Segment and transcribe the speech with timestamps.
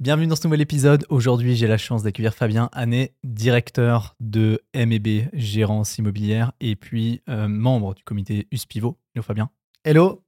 [0.00, 1.04] Bienvenue dans ce nouvel épisode.
[1.08, 7.48] Aujourd'hui, j'ai la chance d'accueillir Fabien Annet, directeur de MEB Gérance Immobilière et puis euh,
[7.48, 8.96] membre du comité USPIVO.
[9.12, 9.50] Hello Fabien.
[9.82, 10.22] Hello.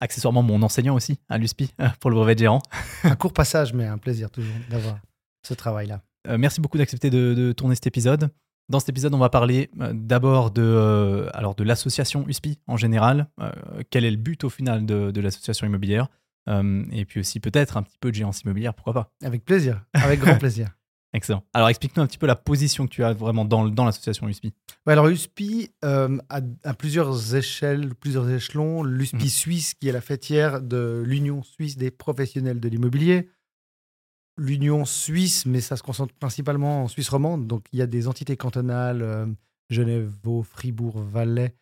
[0.00, 2.62] Accessoirement mon enseignant aussi à l'USPI euh, pour le brevet de gérant.
[3.04, 4.98] un court passage, mais un plaisir toujours d'avoir
[5.46, 6.02] ce travail-là.
[6.26, 8.28] Euh, merci beaucoup d'accepter de, tourner cet épisode.
[8.70, 13.28] Dans cet épisode, on va parler d'abord de, alors de l'association USPI en général.
[13.90, 16.08] quel est le but au final de l'association immobilière?
[16.48, 19.84] Euh, et puis aussi peut-être un petit peu de géance immobilière, pourquoi pas Avec plaisir,
[19.94, 20.70] avec grand plaisir.
[21.14, 21.44] Excellent.
[21.52, 24.54] Alors explique-nous un petit peu la position que tu as vraiment dans, dans l'association USPI.
[24.86, 28.82] alors USPI euh, a, plusieurs échelles, plusieurs échelons.
[28.82, 29.28] L'USPI mhm.
[29.28, 33.28] suisse qui est la fêtière de l'Union suisse des professionnels de l'immobilier.
[34.38, 37.46] L'Union suisse, mais ça se concentre principalement en Suisse romande.
[37.46, 39.26] Donc il y a des entités cantonales, euh,
[39.68, 41.54] Genève, Vaud, Fribourg, Valais,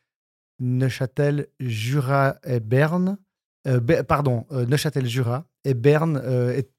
[0.61, 3.19] Neuchâtel, Jura et Berne.
[3.67, 6.71] Euh, pardon, euh, Neuchâtel-Jura et Berne euh, est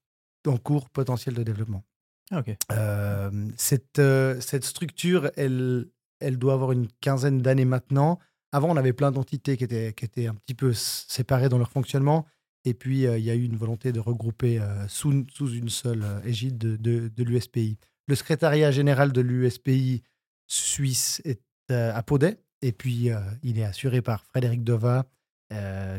[0.48, 1.84] en cours potentiel de développement.
[2.31, 4.02] Ah, cette,
[4.39, 5.88] cette structure, elle,
[6.22, 8.20] elle doit avoir une quinzaine d'années maintenant.
[8.53, 11.70] Avant, on avait plein d'entités qui étaient, qui étaient un petit peu séparées dans leur
[11.70, 12.25] fonctionnement.
[12.64, 16.58] Et puis, il y a eu une volonté de regrouper sous, sous une seule égide
[16.58, 16.75] de,
[17.09, 17.77] de, l'USPI.
[18.08, 20.02] Le secrétariat général de l'USPI
[20.48, 22.39] suisse est à Paudet.
[22.61, 23.09] Et puis,
[23.44, 25.05] il est assuré par Frédéric Dova,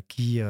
[0.08, 0.40] qui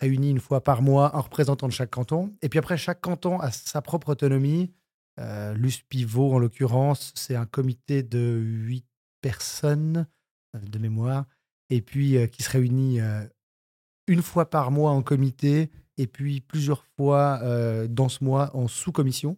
[0.00, 2.34] réunit une fois par mois un représentant de chaque canton.
[2.42, 4.72] Et puis après, chaque canton a sa propre autonomie.
[5.18, 8.86] Euh, L'USPIVO, en l'occurrence, c'est un comité de huit
[9.20, 10.06] personnes
[10.54, 11.26] de mémoire,
[11.68, 12.98] et puis qui se réunit
[14.08, 17.40] une fois par mois en comité, et puis plusieurs fois
[17.86, 19.36] dans ce mois en sous-commission.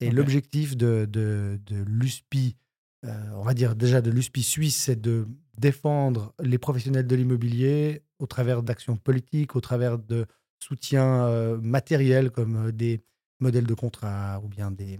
[0.00, 2.56] Et l'objectif de, de, de l'USPI,
[3.02, 5.26] on va dire déjà de l'USPI suisse, c'est de
[5.58, 10.26] défendre les professionnels de l'immobilier au travers d'actions politiques, au travers de
[10.58, 13.02] soutiens euh, matériels comme euh, des
[13.40, 14.98] modèles de contrat ou bien des,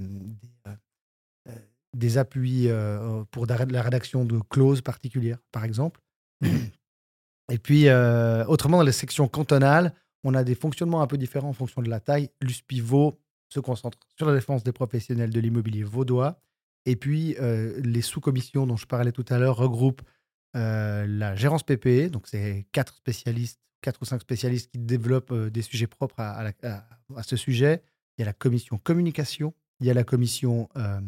[1.95, 2.69] des, euh, appuis
[3.31, 6.01] pour la rédaction de clauses particulières, par exemple.
[7.51, 7.89] Et puis,
[8.49, 9.95] autrement, dans les sections cantonales,
[10.25, 12.29] on a des fonctionnements un peu différents en fonction de la taille.
[12.43, 13.19] L'USPIVO
[13.49, 16.41] se concentre sur la défense des professionnels de l'immobilier vaudois.
[16.85, 20.03] Et puis, les sous-commissions dont je parlais tout à l'heure regroupent
[20.57, 25.51] euh, la gérance PPE, donc c'est quatre spécialistes, quatre ou cinq spécialistes qui développent euh,
[25.51, 27.83] des sujets propres à, à, ce sujet.
[28.17, 31.01] Il y a la commission communication, il y a la commission euh,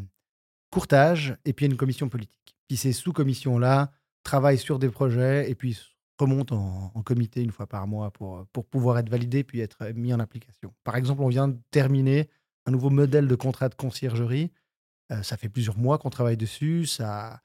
[0.71, 2.57] courtage et puis il y a une commission politique.
[2.69, 3.91] Puis ces sous-commissions-là
[4.23, 5.81] travaillent sur des projets et puis
[6.19, 9.93] remontent en, en, comité une fois par mois pour, pour pouvoir être validés puis être
[9.95, 10.75] mis en application.
[10.85, 12.29] Par exemple, on vient de terminer
[12.67, 14.51] un nouveau modèle de contrat de conciergerie.
[15.23, 16.85] ça fait plusieurs mois qu'on travaille dessus.
[16.85, 17.41] Ça,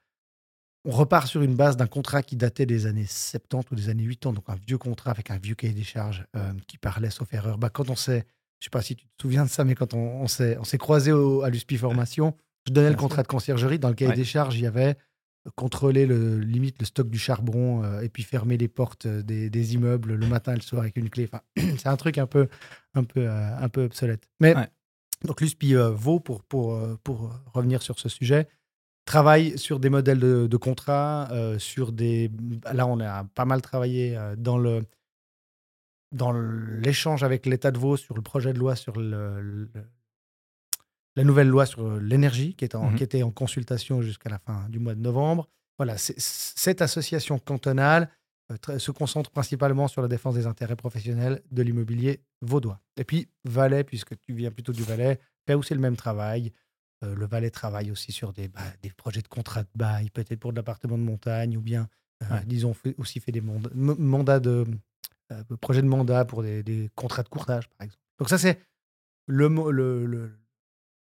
[0.85, 4.07] on repart sur une base d'un contrat qui datait des années 70 ou des années
[4.07, 7.33] 80, donc un vieux contrat avec un vieux cahier des charges euh, qui parlait, sauf
[7.33, 7.57] erreur.
[7.57, 8.25] Bah, quand on s'est,
[8.59, 10.77] je sais pas si tu te souviens de ça, mais quand on, s'est, on s'est
[10.77, 12.35] croisé à l'USPI Formation,
[12.67, 13.79] je donnais le contrat de conciergerie.
[13.79, 14.97] Dans le cahier des charges, il y avait
[15.47, 19.73] euh, contrôler le limite le stock du charbon euh, et puis fermer les portes des,
[19.73, 21.29] immeubles le matin et le soir avec une clé.
[21.31, 21.43] Enfin,
[21.77, 22.49] c'est un truc un peu,
[22.93, 24.27] un peu, un peu obsolète.
[24.41, 24.53] Mais
[25.23, 28.49] donc l'USPI vaut pour, pour, pour revenir sur ce sujet
[29.05, 32.31] travaille sur des modèles de, de contrats, euh, sur des.
[32.71, 34.83] Là, on a pas mal travaillé euh, dans le
[36.11, 39.67] dans l'échange avec l'État de Vaud sur le projet de loi sur le,
[41.15, 44.37] la nouvelle loi sur l'énergie qui, est en, mmh qui était en consultation jusqu'à la
[44.37, 45.49] fin du mois de novembre.
[45.79, 48.09] Voilà, cette association cantonale
[48.51, 52.79] euh, se concentre principalement sur la défense des intérêts professionnels de l'immobilier vaudois.
[52.97, 56.51] Et puis Valais, puisque tu viens plutôt du Valais, fait aussi le même travail.
[57.03, 60.39] Euh, le Valais travaille aussi sur des, bah, des projets de contrat de bail, peut-être
[60.39, 61.87] pour de l'appartement de montagne, ou bien,
[62.23, 64.65] euh, disons, aussi fait des mandats, de
[65.31, 68.01] euh, projets de mandat pour des, contrats de courtage, par exemple.
[68.19, 68.59] Donc ça, c'est
[69.27, 70.31] le, le, le,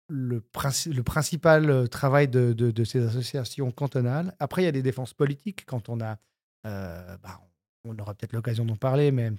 [0.08, 0.44] le,
[0.88, 4.34] le principal travail de, de, ces associations cantonales.
[4.40, 6.18] Après, il y a des défenses politiques quand on a,
[6.64, 7.42] bah,
[7.84, 9.32] on aura peut-être l'occasion d'en parler, mais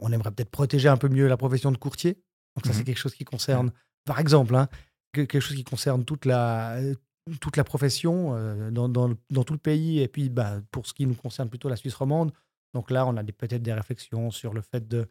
[0.00, 2.22] on aimerait peut-être protéger un peu mieux la profession de courtier.
[2.56, 3.72] Donc ça, c'est mmh quelque chose qui concerne,
[4.04, 4.68] par exemple, hein,
[5.12, 6.78] quelque chose qui concerne toute la,
[7.40, 10.00] toute la profession dans, dans, tout le pays.
[10.00, 12.32] Et puis, bah, pour ce qui nous concerne plutôt la Suisse romande,
[12.74, 15.08] donc là, on a peut-être des réflexions sur le fait de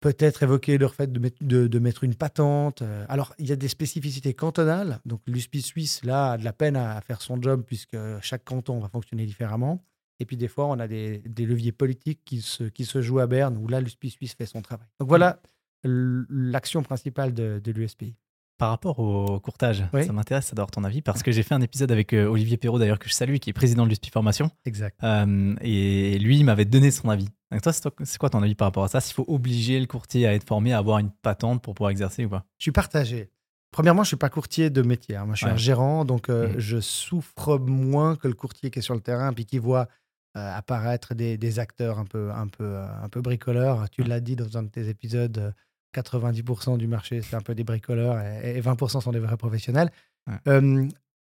[0.00, 2.82] peut-être évoquer le fait de de, mettre une patente.
[3.08, 5.00] Alors, il y a des spécificités cantonales.
[5.04, 8.78] Donc, l'USPI suisse, là, a de la peine à faire son job puisque chaque canton
[8.80, 9.84] va fonctionner différemment.
[10.20, 13.18] Et puis, des fois, on a des, des leviers politiques qui se, qui se jouent
[13.18, 14.86] à Berne où là, l'USPI suisse fait son travail.
[15.00, 15.40] Donc, voilà
[15.86, 18.16] l'action principale de, de l'USPI.
[18.56, 20.04] Par rapport au courtage, Oui.
[20.06, 22.78] ça m'intéresse d'avoir ton avis parce que j'ai fait un épisode avec euh, Olivier Perrault
[22.78, 24.48] d'ailleurs que je salue, qui est président de l'USPI Formation.
[24.64, 24.96] Exact.
[25.02, 27.28] Euh, et lui, il m'avait donné son avis.
[27.50, 29.00] Donc toi, c'est quoi ton avis par rapport à ça?
[29.00, 32.24] S'il faut obliger le courtier à être formé, à avoir une patente pour pouvoir exercer
[32.24, 32.44] ou pas?
[32.58, 33.30] Je suis partagé.
[33.72, 35.16] Premièrement, je suis pas courtier de métier.
[35.16, 35.24] hein.
[35.26, 35.52] Moi, je suis Ouais.
[35.52, 36.58] un gérant, donc euh, Mhm.
[36.60, 39.88] je souffre moins que le courtier qui est sur le terrain, puis qui voit
[40.36, 43.88] apparaître des, des acteurs un peu, un peu, un peu bricoleurs.
[43.90, 45.54] Tu l'as dit dans un de tes épisodes.
[45.98, 49.36] Euh, 90% du marché, c'est un peu des bricoleurs et, et 20% sont des vrais
[49.36, 49.90] professionnels.
[50.26, 50.34] Ouais.
[50.48, 50.88] Euh,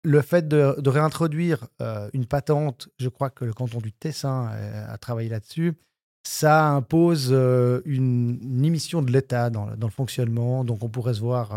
[0.05, 4.51] le fait de, de réintroduire euh, une patente, je crois que le canton du Tessin
[4.53, 5.75] euh, a travaillé là-dessus,
[6.27, 10.65] ça impose euh, une, une émission de l'État dans, le- dans le fonctionnement.
[10.65, 11.53] Donc, on pourrait se voir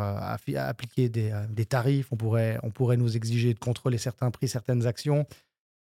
[0.56, 4.88] appliquer des, des tarifs, on pourrait, on pourrait nous exiger de contrôler certains prix, certaines
[4.88, 5.26] actions.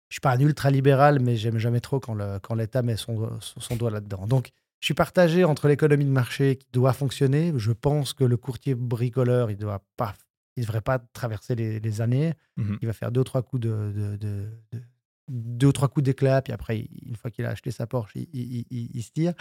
[0.10, 3.76] Je suis pas un ultra-libéral, mais j'aime jamais trop quand l'État met son, son, son
[3.76, 4.26] doigt là-dedans.
[4.26, 7.52] Donc, je suis partagé entre l'économie de marché qui doit fonctionner.
[7.58, 10.14] Je pense que le courtier bricoleur, il doit pas,
[10.56, 12.34] il devrait pas traverser les, les années.
[12.58, 12.78] Mhm.
[12.82, 14.82] Il va faire deux ou trois coups de, de- de- de-
[15.30, 18.14] deux ou trois coups d'éclat, puis après, il- une fois qu'il a acheté sa Porsche,
[18.16, 19.34] il, il- il- il se tire.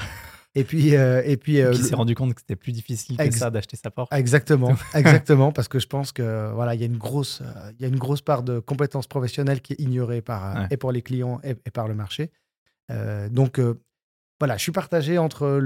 [0.56, 3.16] Et puis, euh, et puis, euh, Qui le- s'est rendu compte que c'était plus difficile
[3.16, 4.12] que ça d'acheter sa porte.
[4.12, 7.40] Exactement, exactement, parce que je pense que voilà, il y a une grosse,
[7.78, 10.68] il y a une grosse part de compétences professionnelles qui est ignorée par euh, Ouais.
[10.72, 12.32] et pour les clients et, et par le marché.
[12.90, 13.60] Euh, donc
[14.40, 15.60] voilà, je suis partagé entre,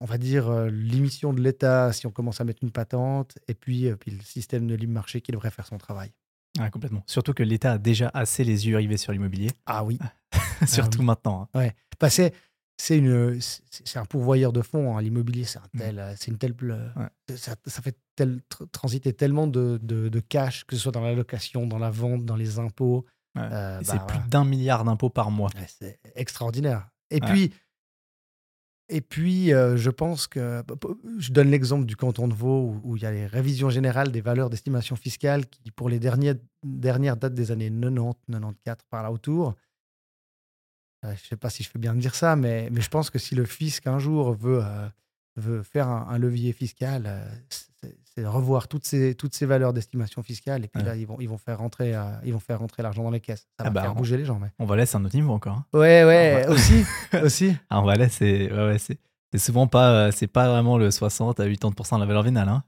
[0.00, 3.54] on va dire, euh, l'émission de l'État si on commence à mettre une patente, et
[3.54, 6.12] puis, euh, puis le système de libre marché qui devrait faire son travail.
[6.58, 7.02] Ouais, complètement.
[7.06, 9.98] Surtout que l'État a déjà assez les yeux rivés sur l'immobilier, Ah oui,
[10.66, 11.04] surtout oui.
[11.04, 11.48] maintenant.
[11.54, 11.68] hein.
[12.00, 12.32] Bah, c'est
[12.78, 15.00] c'est une c'est un pourvoyeur de fonds hein.
[15.00, 15.78] l'immobilier c'est un Mm.
[15.78, 17.36] tel euh, c'est une telle Ouais.
[17.36, 21.00] ça, ça fait tel tr- transiter tellement de, de, de cash que ce soit dans
[21.00, 23.42] la location dans la vente dans les impôts Ouais.
[23.50, 25.48] Euh, bah, c'est plus d'un milliard d'impôts par mois.
[25.56, 27.32] Ouais, c'est extraordinaire et Ouais.
[27.32, 27.52] puis
[28.88, 30.62] et puis euh, je pense que
[31.18, 34.20] je donne l'exemple du canton de Vaud où, il y a les révisions générales des
[34.20, 39.10] valeurs d'estimation fiscale qui pour les dernières dernières dates des années 90 94 par là
[39.10, 39.54] autour.
[41.04, 42.88] Euh, je ne sais pas si je fais bien de dire ça, mais, mais je
[42.88, 44.88] pense que si le fisc un jour veut, euh,
[45.36, 47.22] veut faire un, un levier fiscal,
[48.16, 50.88] c'est revoir toutes ces, toutes ces valeurs d'estimation fiscale et puis Ouais.
[50.88, 53.20] là, ils vont, ils vont faire rentrer, euh, ils vont faire rentrer l'argent dans les
[53.20, 53.40] caisses.
[53.40, 54.38] Ça Ah va bah, faire on- bouger les gens.
[54.40, 54.48] Mais...
[54.58, 55.56] On va laisser un autre niveau encore.
[55.58, 55.66] hein.
[55.74, 56.84] Ouais, ouais, aussi.
[57.22, 57.54] aussi.
[57.70, 58.98] Ah, on va laisser, ouais, ouais, c'est
[59.38, 62.48] souvent pas, euh, c'est pas vraiment le 60 à 80% de la valeur vénale.
[62.48, 62.64] Hein.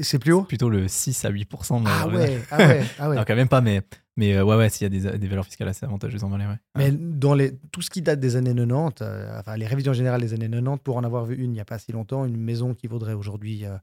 [0.00, 0.42] C'est plus haut?
[0.42, 2.40] plutôt le 6 à 8% de la Ah vénale.
[2.50, 3.16] ah ouais, ah ouais.
[3.16, 3.80] Non, quand même pas, mais,
[4.16, 6.46] mais euh, ouais, ouais, s'il y a des, des valeurs fiscales assez avantageuses en Valais,
[6.46, 6.58] ouais.
[6.76, 10.20] Mais dans les, tout ce qui date des années 90, euh, enfin les révisions générales
[10.20, 12.36] des années 90, pour en avoir vu une il n'y a pas si longtemps, une
[12.36, 13.76] maison qui vaudrait aujourd'hui euh,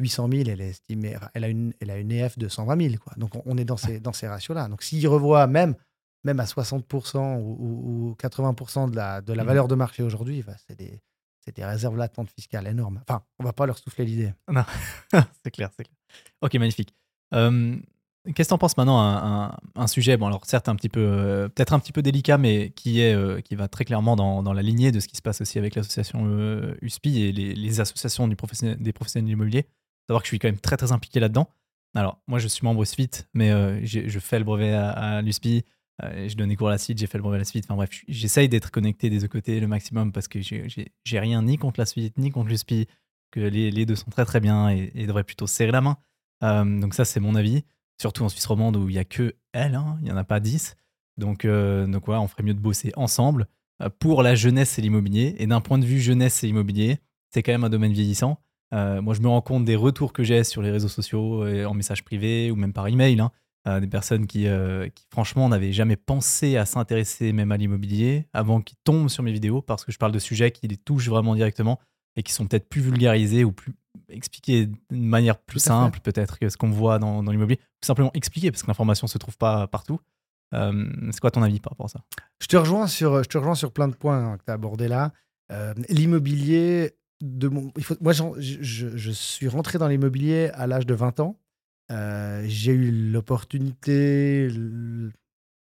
[0.00, 2.80] 800 000, elle est estimée, enfin, elle a une, elle a une EF de 120
[2.90, 3.12] 000, quoi.
[3.16, 4.66] Donc on, on est dans ces, dans ces ratios-là.
[4.68, 5.74] Donc s'ils revoient même,
[6.24, 9.46] même à 60% ou, ou- ou 80% de la, de la Mhm.
[9.48, 11.00] valeur de marché aujourd'hui, bah, c'est des,
[11.54, 13.00] des réserves latentes fiscales énormes.
[13.08, 14.32] Enfin, on va pas leur souffler l'idée.
[15.44, 15.96] c'est clair, c'est clair.
[16.42, 16.94] Ok, magnifique.
[17.34, 17.76] Euh,
[18.34, 21.00] Qu'est-ce que t'en penses maintenant un, un, un sujet, bon alors certes un petit peu,
[21.00, 24.42] euh, peut-être un petit peu délicat, mais qui est, euh, qui va très clairement dans,
[24.42, 27.54] dans la lignée de ce qui se passe aussi avec l'association euh, USPI et les,
[27.54, 29.66] les associations du professionnel- des professionnels de l'immobilier.
[30.08, 31.48] Savoir que je suis quand même très très impliqué là-dedans.
[31.94, 35.64] Alors moi je suis membre SFIT, mais euh, je fais le brevet à, l'USPI,
[36.02, 37.64] euh, je donne des cours à la suite, j'ai fait le brevet à la suite.
[37.66, 41.58] Enfin bref, j'essaye d'être connecté des deux côtés le maximum parce que j'ai- rien ni
[41.58, 42.86] contre la suite ni contre l'USPI,
[43.32, 45.98] que les, deux sont très très bien et, devraient plutôt se serrer la main.
[46.42, 47.64] Euh, donc ça c'est mon avis
[48.00, 50.24] surtout en Suisse romande où il n'y a que elle, hein, il n'y en a
[50.24, 50.76] pas 10.
[51.18, 53.46] Donc, euh, donc voilà, on ferait mieux de bosser ensemble
[53.98, 55.36] pour la jeunesse et l'immobilier.
[55.38, 56.98] Et d'un point de vue jeunesse et immobilier,
[57.30, 58.40] c'est quand même un domaine vieillissant.
[58.72, 61.64] Euh, moi, je me rends compte des retours que j'ai sur les réseaux sociaux, et
[61.64, 63.30] en message privé ou même par email, hein,
[63.66, 68.26] euh, des personnes qui, euh, qui franchement, n'avaient jamais pensé à s'intéresser même à l'immobilier
[68.32, 71.08] avant qu'ils tombent sur mes vidéos parce que je parle de sujets qui les touchent
[71.08, 71.80] vraiment directement
[72.16, 73.74] et qui sont peut-être plus vulgarisés ou plus
[74.08, 77.58] expliqués d'une manière plus simple peut-être que ce qu'on voit dans, dans l'immobilier.
[77.80, 80.00] Tout simplement expliquer parce que l'information se trouve pas partout.
[80.52, 82.00] C'est quoi ton avis par rapport à ça?
[82.40, 84.54] Je te rejoins sur, je te rejoins sur plein de points hein, que tu as
[84.54, 85.12] abordés là.
[85.50, 91.38] Euh, l'immobilier, il faut, moi, je, suis rentré dans l'immobilier à l'âge de 20 ans.
[91.90, 94.48] Euh, J'ai eu l'opportunité,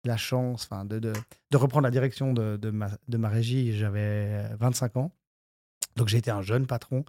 [0.04, 1.14] la chance enfin, de,
[1.54, 3.76] reprendre la direction de, de ma, régie.
[3.78, 5.12] J'avais 25 ans.
[5.96, 7.06] Donc été un jeune patron,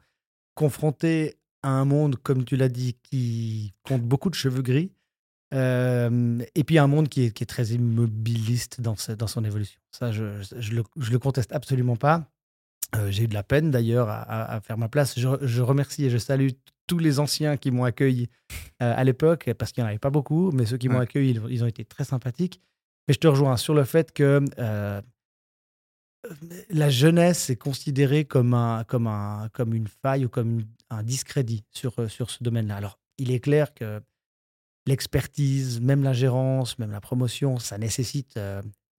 [0.55, 4.93] confronté à un monde, comme tu l'as dit, qui compte beaucoup de cheveux gris.
[5.55, 9.81] Euh, et puis un monde qui est, très immobiliste dans, son évolution.
[9.91, 12.31] Ça, je, je, je le conteste absolument pas.
[12.97, 15.19] Euh, J'ai eu de la peine d'ailleurs à, faire ma place.
[15.19, 16.49] Je, je remercie et je salue
[16.87, 18.29] tous les anciens qui m'ont accueilli
[18.83, 21.33] euh, à l'époque, parce qu'il n'y en avait pas beaucoup, mais ceux qui m'ont accueilli,
[21.33, 22.61] ils, ils ont été très sympathiques.
[23.07, 25.03] Mais je te rejoins sur le fait que euh,
[26.71, 31.03] la jeunesse est considérée comme, un, comme, un, comme une faille ou comme une- un
[31.03, 32.77] discrédit sur, sur ce domaine-là.
[32.77, 34.01] Alors, il est clair que
[34.87, 38.39] l'expertise, même la gérance, même la promotion, ça nécessite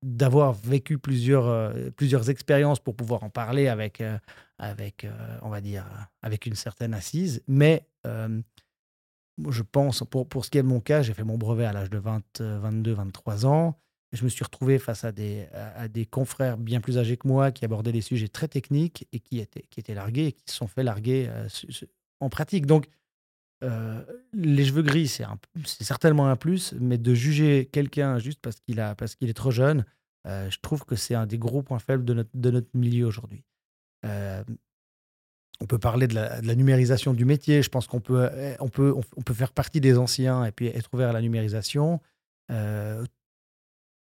[0.02, 4.18] d'avoir vécu plusieurs, euh, plusieurs expériences pour pouvoir en parler avec, euh,
[4.58, 5.08] avec
[5.42, 5.86] on va dire,
[6.22, 7.42] avec une certaine assise.
[7.48, 11.64] Mais je pense, pour, pour ce qui est de mon cas, j'ai fait mon brevet
[11.64, 13.80] à l'âge de 20, 22, 23 ans.
[14.12, 17.52] Je me suis retrouvé face à des, à des confrères bien plus âgés que moi
[17.52, 20.56] qui abordaient des sujets très techniques et qui étaient, qui étaient largués et qui se
[20.56, 21.30] sont fait larguer
[22.20, 22.66] en pratique.
[22.66, 22.88] Donc,
[23.64, 24.02] euh,
[24.34, 25.26] les cheveux gris, c'est,
[25.84, 29.52] certainement un plus, mais de juger quelqu'un juste parce qu'il, a, parce qu'il est trop
[29.52, 29.86] jeune,
[30.28, 33.06] euh, je trouve que c'est un des gros points faibles de notre, de notre milieu
[33.06, 33.44] aujourd'hui.
[34.06, 34.44] Euh,
[35.60, 37.62] on peut parler de la, numérisation du métier.
[37.62, 38.30] Je pense qu'on peut,
[38.62, 42.00] on peut, on, peut faire partie des anciens et puis être ouvert à la numérisation.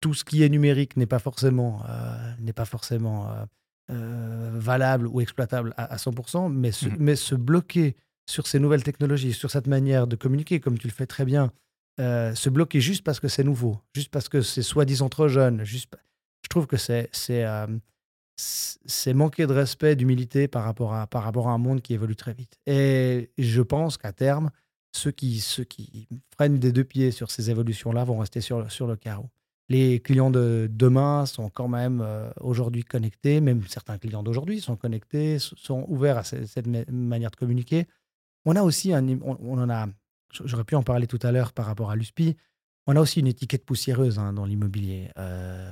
[0.01, 1.85] tout ce qui est numérique n'est pas forcément,
[2.41, 3.33] n'est pas forcément
[3.89, 7.95] valable ou exploitable à, 100%, mais se, mmh mais se bloquer
[8.27, 11.53] sur ces nouvelles technologies, sur cette manière de communiquer, comme tu le fais très bien,
[12.01, 15.65] euh, se bloquer juste parce que c'est nouveau, juste parce que c'est soi-disant trop jeune,
[15.65, 15.95] juste,
[16.43, 16.77] je trouve que
[17.31, 17.67] euh,
[18.37, 22.17] c'est manquer de respect, d'humilité par rapport à par rapport à un monde qui évolue
[22.17, 22.59] très vite.
[22.67, 24.51] Et je pense qu'à terme,
[24.93, 28.87] ceux qui ceux qui freinent des deux pieds sur ces évolutions-là vont rester sur sur
[28.87, 29.31] le carreau.
[29.69, 34.77] Les clients de demain sont quand même euh, aujourd'hui connectés, même certains clients d'aujourd'hui sont
[34.77, 37.87] connectés, sont ouverts à cette manière de communiquer.
[38.45, 39.87] On a aussi un, on, en a,
[40.45, 42.37] j'aurais pu en parler tout à l'heure par rapport à l'USPI.
[42.87, 45.11] On a aussi une étiquette poussiéreuse hein, dans l'immobilier.
[45.19, 45.71] Euh,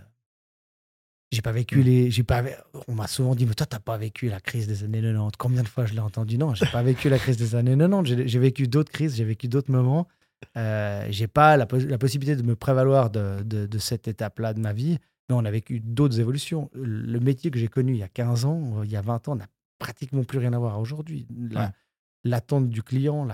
[1.30, 1.82] j'ai pas vécu mmh.
[1.82, 2.42] les, j'ai pas,
[2.88, 5.36] on m'a souvent dit, mais toi, t'as pas vécu la crise des années 90.
[5.38, 6.38] Combien de fois je l'ai entendu?
[6.38, 8.26] Non, j'ai pas vécu la crise des années 90.
[8.26, 10.08] J'ai vécu d'autres crises, j'ai vécu d'autres moments.
[10.56, 14.98] Euh, j'ai pas la, possibilité de me prévaloir de, de, cette étape-là de ma vie,
[15.28, 16.70] mais on a vécu d'autres évolutions.
[16.74, 19.36] Le métier que j'ai connu il y a 15 ans, il y a 20 ans,
[19.36, 19.46] n'a
[19.78, 21.26] pratiquement plus rien à voir aujourd'hui
[22.24, 23.26] l'attente du client,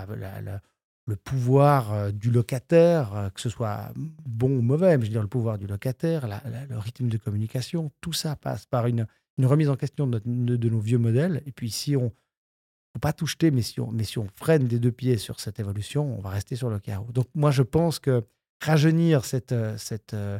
[1.09, 3.91] le pouvoir euh, du locataire, euh, que ce soit
[4.25, 6.27] bon ou mauvais, mais je veux dire le pouvoir du locataire,
[6.69, 9.07] le rythme de communication, tout ça passe par une,
[9.41, 11.41] remise en question de, nos vieux modèles.
[11.45, 14.91] Et puis si on ne faut pas tout jeter, mais si, on, freine des deux
[14.91, 17.11] pieds sur cette évolution, on va rester sur le carreau.
[17.11, 18.23] Donc moi, je pense que
[18.61, 20.39] rajeunir cette, euh,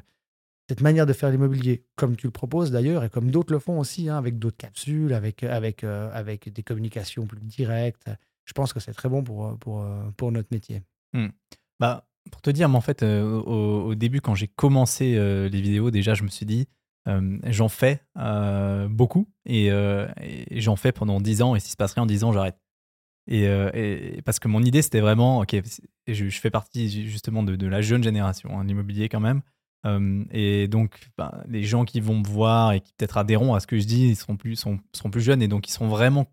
[0.82, 4.10] manière de faire l'immobilier, comme tu le proposes d'ailleurs, et comme d'autres le font aussi,
[4.10, 8.10] hein, avec d'autres capsules, avec des communications plus directes,
[8.50, 9.86] je pense que c'est très bon pour, pour,
[10.18, 10.82] pour notre métier.
[11.14, 11.28] Mmh.
[11.80, 15.62] Bah, pour te dire, mais en fait, euh, au, début, quand j'ai commencé euh, les
[15.62, 16.68] vidéos, déjà, je me suis dit,
[17.08, 18.04] euh, j'en fais
[18.90, 19.70] beaucoup et,
[20.52, 22.60] j'en fais pendant 10 ans et si se passe rien en 10 ans, j'arrête.
[23.28, 25.56] Et, parce que mon idée, c'était vraiment, ok,
[26.08, 29.42] je, fais partie justement de, de la jeune génération, hein, l'immobilier quand même.
[30.32, 33.68] et donc, ben, les gens qui vont me voir et qui peut-être adhéreront à ce
[33.68, 36.26] que je dis, ils seront plus, sont, seront plus jeunes et donc ils seront vraiment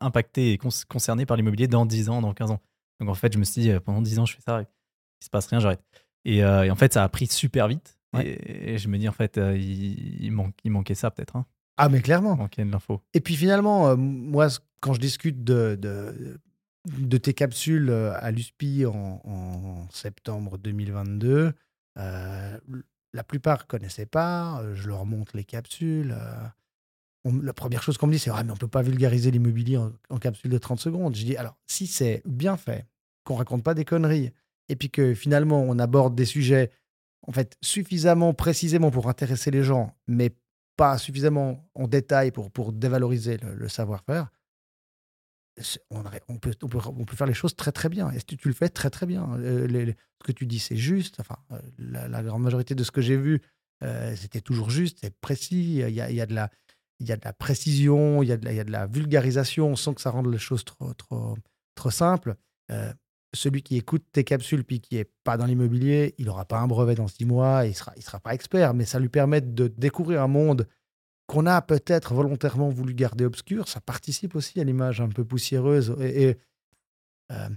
[0.00, 2.60] impacté et concerné par l'immobilier dans 10 ans, dans 15 ans.
[3.00, 5.24] Donc en fait, je me suis dit, euh, pendant 10 ans, je fais ça, il
[5.24, 5.82] se passe rien, j'arrête.
[6.24, 7.98] Et, euh, et, en fait, ça a pris super vite.
[8.18, 11.36] Et, je me dis, en fait, euh, il, il, il, manquait ça peut-être.
[11.36, 11.44] Hein.
[11.76, 12.34] Ah, mais clairement.
[12.34, 13.02] Il manquait de l'info.
[13.12, 14.48] Et puis finalement, moi,
[14.80, 16.40] quand je discute de, de,
[16.86, 21.52] de tes capsules à l'USPI en, en, septembre 2022,
[21.96, 24.62] la plupart ne connaissaient pas.
[24.72, 26.16] Je leur montre les capsules
[27.42, 30.18] la première chose qu'on me dit, c'est ah, mais on peut pas vulgariser l'immobilier en,
[30.18, 31.16] capsule de 30 secondes.
[31.16, 32.86] Je dis alors, si c'est bien fait,
[33.24, 34.32] qu'on raconte pas des conneries,
[34.68, 36.70] et puis que finalement on aborde des sujets
[37.26, 40.30] en fait suffisamment précisément pour intéresser les gens, mais
[40.76, 44.30] pas suffisamment en détail pour, pour dévaloriser le, savoir-faire,
[45.90, 48.10] on, on, peut, on, peut, on, peut, faire les choses très très bien.
[48.10, 49.26] Et tu, tu le fais très très bien?
[49.38, 51.18] Euh, ce que tu dis, c'est juste.
[51.18, 53.40] Enfin, euh, la, grande majorité de ce que j'ai vu,
[53.82, 55.80] euh, c'était toujours juste, c'est précis.
[55.80, 56.50] Il y a, il y a de la
[57.00, 60.10] il y a de la précision, il y a de la, vulgarisation sans que ça
[60.10, 61.36] rende les choses trop, trop,
[61.74, 62.36] trop simples.
[62.70, 62.92] Euh,
[63.34, 66.66] celui qui écoute tes capsules puis qui est pas dans l'immobilier, il n'aura pas un
[66.66, 69.68] brevet dans six mois, il sera, il sera pas expert, mais ça lui permet de
[69.68, 70.66] découvrir un monde
[71.26, 73.68] qu'on a peut-être volontairement voulu garder obscur.
[73.68, 75.94] Ça participe aussi à l'image un peu poussiéreuse.
[76.00, 76.38] Et,
[77.32, 77.48] euh,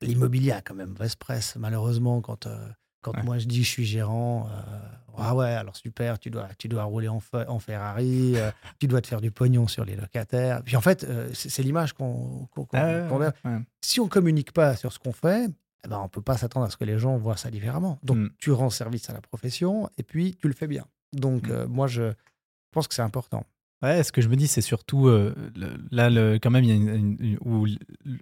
[0.00, 2.68] l'immobilier a quand même mauvaise presse, malheureusement, quand, euh,
[3.00, 4.78] quand moi je dis je suis gérant, euh,
[5.18, 9.00] ah ouais, alors super, tu dois, tu dois rouler en, en Ferrari, euh, tu dois
[9.00, 10.62] te faire du pognon sur les locataires.
[10.62, 13.32] Puis en fait, euh, c'est l'image qu'on a.
[13.80, 15.48] Si on communique pas sur ce qu'on fait,
[15.84, 17.98] eh ben, on peut pas s'attendre à ce que les gens voient ça différemment.
[18.02, 18.30] Donc mm.
[18.38, 20.86] tu rends service à la profession et puis tu le fais bien.
[21.12, 21.64] Donc mm.
[21.64, 22.12] moi, je
[22.70, 23.44] pense que c'est important.
[23.82, 25.34] Ouais, ce que je me dis, c'est surtout euh,
[25.90, 27.66] là, le, quand même, il y a une, où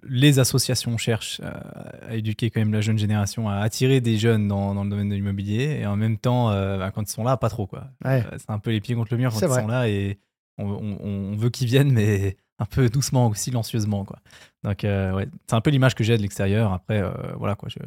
[0.03, 4.73] les associations cherchent à, éduquer quand même la jeune génération, à attirer des jeunes dans,
[4.73, 7.35] dans le domaine de l'immobilier, et en même temps, euh, bah, quand ils sont là,
[7.35, 7.87] pas trop quoi.
[8.05, 10.17] Euh, c'est un peu les pieds contre le mur quand ils sont là, et
[10.57, 14.05] on, on, veut qu'ils viennent, mais un peu doucement ou silencieusement.
[14.05, 14.19] Quoi.
[14.63, 16.71] Donc, ouais, c'est un peu l'image que j'ai de l'extérieur.
[16.71, 17.03] Après,
[17.37, 17.79] voilà, quoi, je,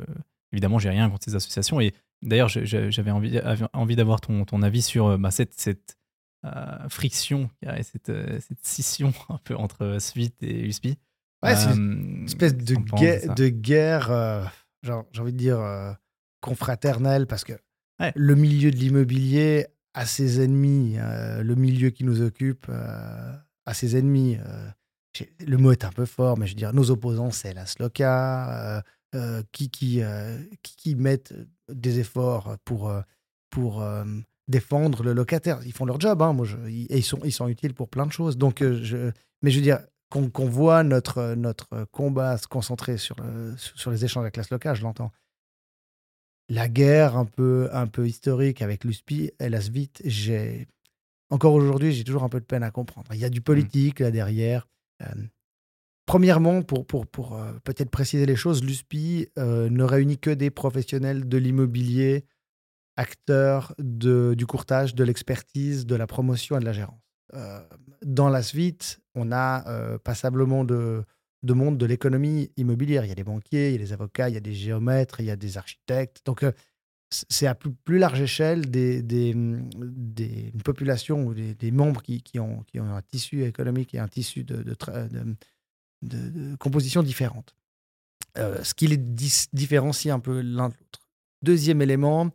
[0.52, 1.80] évidemment, j'ai rien contre ces associations.
[1.80, 3.40] Et d'ailleurs, j'avais envie,
[3.72, 5.96] envie d'avoir ton, ton, avis sur bah, cette, cette
[6.88, 7.50] friction,
[7.82, 10.87] cette, cette scission un peu entre Svit et USP.
[11.42, 15.96] Ouais, c'est une espèce de, guerre, de guerre j'ai envie de dire,
[16.40, 17.54] confraternelle, parce que
[18.14, 24.38] le milieu de l'immobilier a ses ennemis, le milieu qui nous occupe a ses ennemis.
[25.40, 28.82] le mot est un peu fort, mais je veux dire, nos opposants, c'est la SLOCA,
[29.52, 30.02] qui, qui,
[30.62, 31.34] qui, qui, mettent
[31.68, 32.92] des efforts pour,
[33.50, 33.84] pour
[34.49, 35.61] défendre le locataire.
[35.64, 38.12] Ils font leur job, hein, moi et ils sont, ils sont utiles pour plein de
[38.12, 38.37] choses.
[38.37, 39.11] Donc, je,
[39.42, 39.80] mais je veux dire,
[40.11, 43.16] qu'on voit notre, notre combat se concentrer sur,
[43.56, 45.11] sur les échanges avec la SLOCA, je l'entends
[46.52, 50.02] la guerre un peu, un peu historique avec l'USPI, elle se vite.
[50.04, 50.68] J'ai
[51.30, 53.11] encore aujourd'hui, j'ai toujours un peu de peine à comprendre.
[53.14, 53.44] Il y a du mmh.
[53.44, 54.68] politique là derrière.
[55.02, 55.06] Euh,
[56.04, 60.50] premièrement, pour, pour, pour euh, peut-être préciser les choses, l'USPI euh, ne réunit que des
[60.50, 62.25] professionnels de l'immobilier,
[62.96, 67.00] acteurs de, du courtage, de l'expertise, de la promotion et de la gérance.
[68.04, 71.04] dans la suite, on a passablement de,
[71.42, 73.04] de monde de l'économie immobilière.
[73.04, 75.20] Il y a des banquiers, il y a des avocats, il y a des géomètres,
[75.20, 76.22] il y a des architectes.
[76.25, 76.52] Donc, euh,
[77.11, 82.80] c'est à plus, large échelle des, des, des populations ou des, membres qui, ont, qui
[82.80, 84.64] ont un tissu économique et un tissu de,
[86.58, 87.54] composition différente.
[88.38, 91.00] Euh, ce qui les différencie un peu l'un de l'autre.
[91.42, 92.30] Deuxième élément,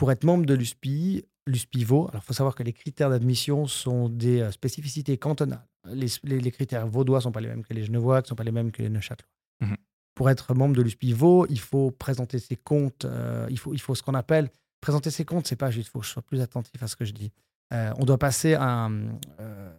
[0.00, 4.08] pour être membre de l'USPI, l'USPIVO, alors il faut savoir que les critères d'admission sont
[4.08, 8.20] des euh, spécificités cantonales les, critères vaudois ne sont pas les mêmes que les genevois,
[8.20, 9.30] ne sont pas les mêmes que les neuchâtelois.
[9.60, 9.76] Mhm.
[10.14, 13.94] Pour être membre de l'USPIVO, il faut présenter ses comptes, euh, il, faut, il faut
[13.94, 14.50] ce qu'on appelle.
[14.80, 16.96] Présenter ses comptes, c'est pas juste, il faut que je sois plus attentif à ce
[16.96, 17.32] que je dis.
[17.72, 19.72] Euh, on doit passer un euh,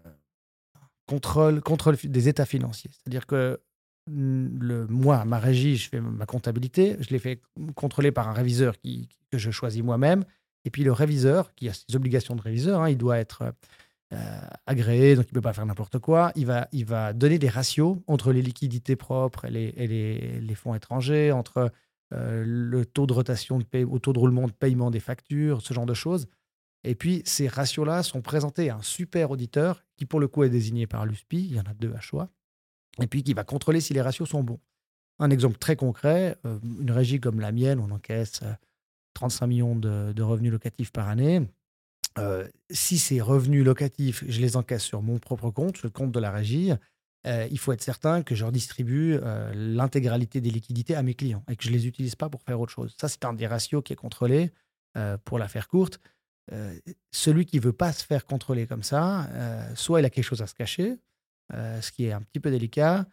[1.08, 2.92] contrôle, contrôle des états financiers.
[2.94, 3.60] C'est-à-dire que
[4.08, 7.42] le, moi, ma régie, je fais ma comptabilité, je l'ai fait
[7.76, 10.24] contrôler par un réviseur que je choisis moi-même.
[10.66, 13.54] Et puis le réviseur, qui a ses obligations de réviseur, hein, il doit être
[14.14, 16.32] euh, agréé, donc il ne peut pas faire n'importe quoi.
[16.36, 21.32] Il va, il va donner des ratios entre les liquidités propres et les, fonds étrangers,
[21.32, 21.72] entre
[22.14, 25.74] euh, le taux de rotation de au taux de roulement de paiement des factures, ce
[25.74, 26.28] genre de choses.
[26.84, 30.50] Et puis, ces ratios-là sont présentés à un super auditeur qui, pour le coup, est
[30.50, 31.46] désigné par l'USPI.
[31.46, 32.30] Il y en a deux à choix.
[33.00, 34.60] Et puis, qui va contrôler si les ratios sont bons.
[35.20, 38.42] Un exemple très concret, euh, une régie comme la mienne, on encaisse
[39.14, 41.42] 35 millions de, revenus locatifs par année.
[42.18, 46.20] Euh, si ces revenus locatifs, je les encaisse sur mon propre compte, le compte de
[46.20, 46.72] la régie,
[47.28, 51.44] euh, il faut être certain que je redistribue euh, l'intégralité des liquidités à mes clients
[51.50, 52.96] et que je ne les utilise pas pour faire autre chose.
[53.00, 54.52] Ça, c'est un des ratios qui est contrôlé.
[55.24, 56.02] pour la faire courte,
[57.12, 59.30] celui qui ne veut pas se faire contrôler comme ça,
[59.74, 60.98] soit il a quelque chose à se cacher,
[61.52, 63.06] ce qui est un petit peu délicat,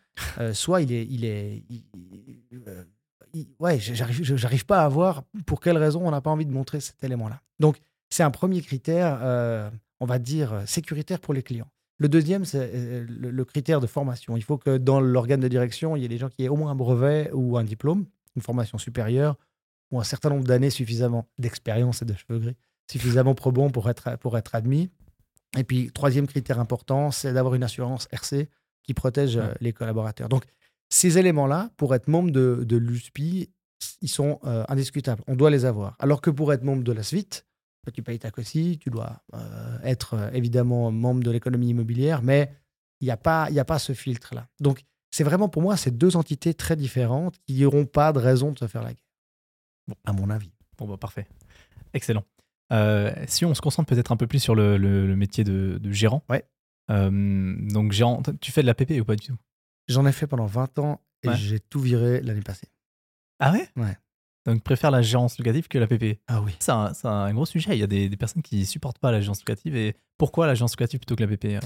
[0.53, 1.05] soit il est...
[1.05, 1.65] Il est
[3.59, 7.03] ouais, j'arrive pas à voir pour quelle raison on n'a pas envie de montrer cet
[7.05, 7.41] élément-là.
[7.59, 7.79] Donc,
[8.11, 11.69] c'est un premier critère, euh, on va dire, euh, sécuritaire pour les clients.
[11.99, 14.37] Le deuxième, c'est euh, le, critère de formation.
[14.37, 16.57] Il faut que dans l'organe de direction, il y ait des gens qui aient au
[16.57, 19.37] moins un brevet ou un diplôme, une formation supérieure,
[19.91, 22.57] ou un certain nombre d'années suffisamment d'expérience et de cheveux gris,
[22.91, 24.91] suffisamment probants pour être, pour être admis.
[25.57, 28.49] Et puis, troisième critère important, c'est d'avoir une assurance RC
[28.83, 30.29] qui protège les collaborateurs.
[30.29, 30.45] Donc,
[30.91, 33.51] ces éléments-là, pour être membre de, de l'USPI,
[34.03, 35.23] ils sont indiscutables.
[35.27, 35.97] On doit les avoir.
[35.99, 37.47] Alors que pour être membre de la suite,
[37.91, 42.53] tu payes ta COSI, tu dois euh, être euh, évidemment membre de l'économie immobilière, mais
[43.01, 44.49] il n'y a, pas, a pas ce filtre-là.
[44.61, 48.53] Donc, c'est vraiment pour moi ces deux entités très différentes qui n'auront pas de raison
[48.53, 49.07] de se faire la guerre,
[49.87, 49.95] bon.
[50.05, 50.53] à mon avis.
[50.77, 51.27] Bon, bah, parfait.
[51.95, 52.25] Excellent.
[52.73, 55.93] Euh, si on se concentre peut-être un peu plus sur le, le, métier de, de,
[55.93, 56.23] gérant.
[56.29, 56.45] Ouais.
[56.89, 59.37] donc, gérant, tu fais de la PP ou pas du tout?
[59.89, 62.69] J'en ai fait pendant 20 ans et j'ai tout viré l'année passée.
[63.41, 63.69] Ah ouais?
[63.77, 63.97] Ouais.
[64.47, 66.21] Donc, préfère la gérance locative que la PP.
[66.27, 66.57] Ah oui.
[66.59, 67.77] C'est un, gros sujet.
[67.77, 69.77] Il y a des, personnes qui supportent pas la gérance locative.
[69.77, 71.63] Et pourquoi la gérance locative plutôt que la PP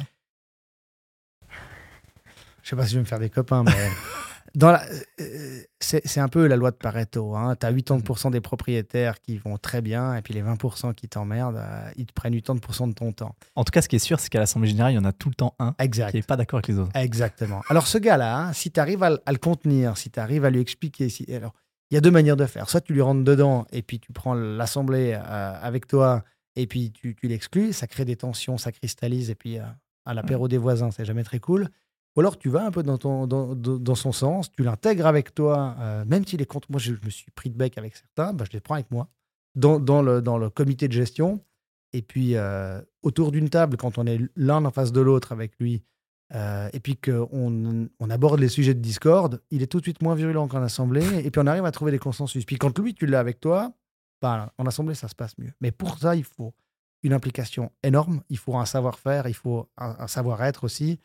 [2.62, 3.72] Je sais pas si je vais me faire des copains, mais
[4.54, 4.82] dans la,
[5.20, 7.34] euh, c'est, un peu la loi de Pareto.
[7.34, 7.56] Hein.
[7.58, 11.56] Tu as 80% des propriétaires qui vont très bien, et puis les 20% qui t'emmerdent,
[11.56, 13.34] euh, ils te prennent 80% de ton temps.
[13.56, 15.12] En tout cas, ce qui est sûr, c'est qu'à l'Assemblée Générale, il y en a
[15.12, 16.10] tout le temps un exact.
[16.10, 16.90] qui n'est pas d'accord avec les autres.
[16.94, 17.62] Exactement.
[17.68, 20.60] Alors, ce gars-là, hein, si tu arrives à, le contenir, si tu arrives à lui
[20.60, 21.52] expliquer, si, alors,
[21.90, 22.68] il y a deux manières de faire.
[22.70, 26.24] Soit tu lui rentres dedans et puis tu prends l'assemblée euh, avec toi
[26.56, 27.72] et puis tu, tu l'exclus.
[27.72, 29.58] Ça crée des tensions, ça cristallise et puis
[30.04, 31.68] à l'apéro des voisins, c'est jamais très cool.
[32.16, 36.04] Ou alors tu vas un peu dans, ton, son sens, tu l'intègres avec toi, euh,
[36.04, 36.70] même s'il est contre.
[36.70, 39.08] Moi, je, me suis pris de bec avec certains, bah, je les prends avec moi
[39.54, 41.40] dans, le, comité de gestion.
[41.94, 42.34] Et puis
[43.02, 45.82] autour d'une table, quand on est l'un en face de l'autre avec lui,
[46.34, 50.00] euh, et puis qu'on on aborde les sujets de Discord, il est tout de suite
[50.00, 52.44] moins virulent qu'en assemblée, et puis on arrive à trouver des consensus.
[52.46, 53.72] Puis quand lui, tu l'as avec toi,
[54.20, 55.52] bah, en assemblée, ça se passe mieux.
[55.60, 56.54] Mais pour ça, il faut
[57.02, 61.00] une implication énorme, il faut un savoir-faire, il faut un, savoir-être aussi.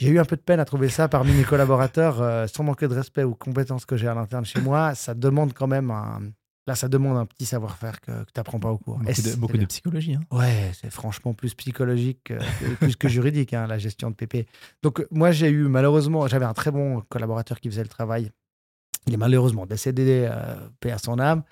[0.00, 2.86] J'ai eu un peu de peine à trouver ça parmi mes collaborateurs, euh, sans manquer
[2.86, 4.94] de respect aux compétences que j'ai à l'interne chez moi.
[4.94, 6.20] Ça demande quand même un,
[6.68, 9.00] Là, ça demande un petit savoir-faire que, tu n'apprends pas au cours.
[9.38, 10.16] Beaucoup, de, psychologie.
[10.16, 10.20] Hein.
[10.30, 12.34] Ouais, c'est franchement plus psychologique, que,
[12.74, 14.46] plus que juridique, hein, la gestion de PP.
[14.82, 18.30] Donc, moi, j'ai eu, malheureusement, j'avais un très bon collaborateur qui faisait le travail.
[19.06, 21.42] Il est malheureusement décédé, euh, paix à son âme.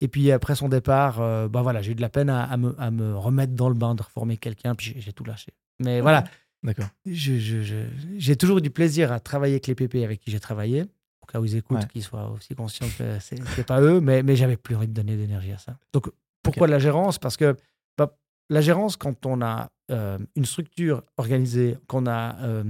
[0.00, 2.74] Et puis, après son départ, euh, bah voilà, j'ai eu de la peine à, me,
[2.80, 5.52] à, me, remettre dans le bain, de reformer quelqu'un, puis j'ai tout lâché.
[5.80, 6.24] Mais voilà.
[6.62, 6.88] D'accord.
[7.06, 10.84] J'ai toujours eu du plaisir à travailler avec les PP avec qui j'ai travaillé
[11.20, 14.34] pour cas où ils écoutent, qu'ils soient aussi conscients que c'est pas eux, mais, mais
[14.34, 15.78] j'avais plus envie de donner d'énergie à ça.
[15.92, 16.10] Donc,
[16.42, 17.18] pourquoi de la gérance?
[17.18, 17.56] Parce que
[17.96, 18.18] bah,
[18.50, 22.64] la gérance, quand on a euh, une structure organisée, qu'on a euh,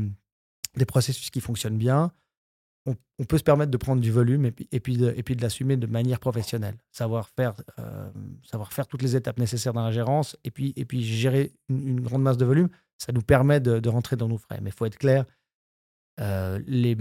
[0.77, 2.13] des processus qui fonctionnent bien,
[2.85, 5.37] on, peut se permettre de prendre du volume et puis, et puis de, et puis
[5.37, 6.77] de l'assumer de manière professionnelle.
[6.91, 8.11] Savoir faire, euh,
[8.43, 12.01] savoir faire toutes les étapes nécessaires dans la gérance et puis, et puis gérer une,
[12.01, 12.69] grande masse de volume,
[13.03, 14.61] ça nous permet de, de rentrer dans nos frais.
[14.63, 15.25] Mais il faut être clair,
[16.21, 16.97] euh, les,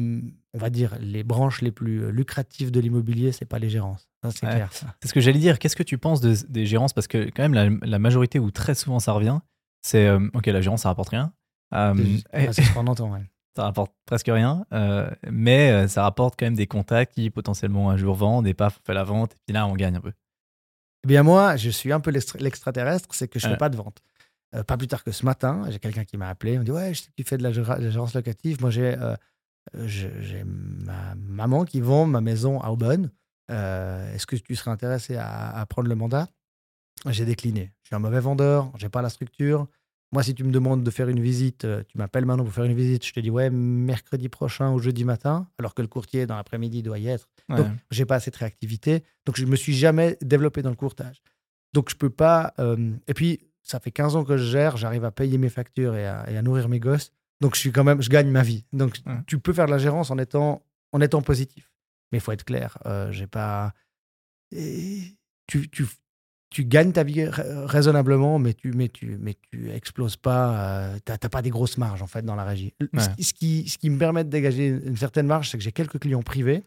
[0.53, 4.09] on va dire, les branches les plus euh, lucratives de l'immobilier, c'est pas les gérances.
[4.31, 4.69] C'est clair.
[4.71, 5.59] C'est ce que j'allais dire.
[5.59, 6.93] Qu'est-ce que tu penses des gérances?
[6.93, 9.39] Parce que quand même, la, majorité ou très souvent ça revient,
[9.83, 11.33] c'est euh, ok, la gérance ça rapporte rien.
[11.71, 13.19] c'est ce qu'on entend.
[13.53, 14.65] Ça rapporte presque rien,
[15.29, 18.85] mais ça rapporte quand même des contacts qui potentiellement un jour vendent et paf, on
[18.85, 20.13] fait la vente et puis là on gagne un peu.
[21.03, 23.75] Eh bien moi, je suis un peu l'extraterrestre, c'est que je ne fais pas de
[23.75, 24.01] vente.
[24.53, 26.53] Euh, pas plus tard que ce matin, j'ai quelqu'un qui m'a appelé.
[26.53, 28.59] Il me dit Ouais, je sais que tu fais de la, gérance locative.
[28.61, 29.15] Moi, j'ai euh,
[29.85, 33.11] j'ai ma maman qui vend ma maison à Aubonne.
[33.49, 36.27] Euh, est-ce que tu serais intéressé à, prendre le mandat?
[37.09, 37.71] J'ai décliné.
[37.83, 39.67] Je suis un mauvais vendeur, j'ai pas la structure.
[40.13, 42.75] Moi, si tu me demandes de faire une visite, tu m'appelles maintenant pour faire une
[42.75, 46.35] visite, je te dis ouais, mercredi prochain ou jeudi matin, alors que le courtier dans
[46.35, 47.29] l'après-midi doit y être.
[47.49, 49.03] Donc, j'ai pas assez de réactivité.
[49.25, 51.21] Donc, je me suis jamais développé dans le courtage.
[51.73, 52.53] Donc, je peux pas.
[53.07, 56.05] Et puis, ça fait 15 ans que je gère, j'arrive à payer mes factures et
[56.05, 57.11] à, nourrir mes gosses.
[57.39, 58.65] Donc, je suis quand même, je gagne ma vie.
[58.73, 61.71] Donc, tu peux faire de la gérance en étant, en étant positif.
[62.11, 62.77] Mais il faut être clair.
[62.85, 63.73] Euh, j'ai pas.
[64.51, 65.85] tu, tu,
[66.49, 70.89] tu, gagnes ta vie raisonnablement, mais tu, mais tu, mais tu exploses pas.
[70.91, 72.73] Euh, tu n'as pas des grosses marges, en fait, dans la régie.
[72.97, 75.99] Ce, qui, ce qui me permet de dégager une certaine marge, c'est que j'ai quelques
[75.99, 76.63] clients privés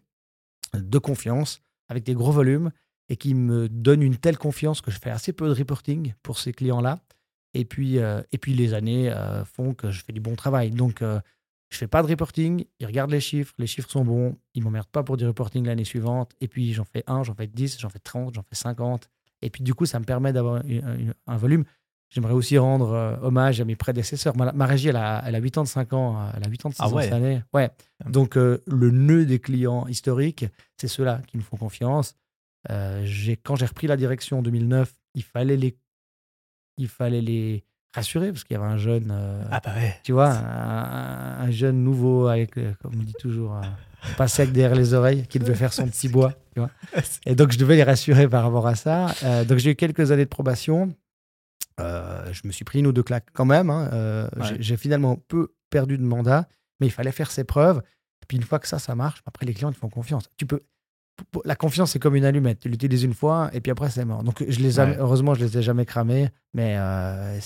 [0.73, 2.71] de confiance, avec des gros volumes,
[3.09, 6.39] et qui me donne une telle confiance que je fais assez peu de reporting pour
[6.39, 7.01] ces clients-là.
[7.55, 10.71] Et puis, euh, et puis les années euh, font que je fais du bon travail.
[10.71, 11.21] Donc, euh,
[11.71, 14.89] je fais pas de reporting, ils regardent les chiffres, les chiffres sont bons, ils m'emmerdent
[14.89, 16.33] pas pour du reporting l'année suivante.
[16.41, 19.09] Et puis, j'en fais un, j'en fais 10, j'en fais 30, j'en fais 50.
[19.43, 20.63] Et puis, du coup, ça me permet d'avoir
[21.27, 21.65] un volume.
[22.11, 24.37] J'aimerais aussi rendre hommage à mes prédécesseurs.
[24.37, 26.69] Ma, régie, elle a, elle a 8 ans de 5 ans, elle a 8 ans
[26.69, 27.43] de 6 ah ans cette année.
[27.53, 27.71] Ouais.
[28.05, 28.09] Ah.
[28.09, 32.15] Donc, le nœud des clients historiques, c'est ceux-là qui nous font confiance.
[32.71, 33.07] Euh,
[33.43, 35.77] quand j'ai repris la direction en 2009, il fallait les,
[36.79, 39.97] il fallait les rassurer parce qu'il y avait un jeune, euh, ah bah ouais.
[40.03, 43.61] tu vois, un, jeune nouveau avec, euh, comme on dit toujours,
[44.17, 46.33] pas sec derrière les oreilles, qui devait faire son petit bois.
[46.55, 46.71] Tu vois
[47.27, 49.15] et donc je devais les rassurer par rapport à ça.
[49.45, 50.95] donc j'ai eu quelques années de probation.
[51.79, 53.71] je me suis pris une ou deux claques quand même.
[53.71, 54.29] Hein.
[54.59, 56.49] J'ai finalement peu perdu de mandat,
[56.81, 57.83] mais il fallait faire ses preuves.
[58.23, 60.31] Et puis une fois que ça, ça marche, après les clients ils font confiance.
[60.37, 60.63] Tu peux,
[61.45, 62.61] la confiance, c'est comme une allumette.
[62.61, 64.23] Tu l'utilises une fois et puis après, c'est mort.
[64.23, 66.29] Donc, je les heureusement, je les ai jamais cramés.
[66.55, 67.39] Mais euh,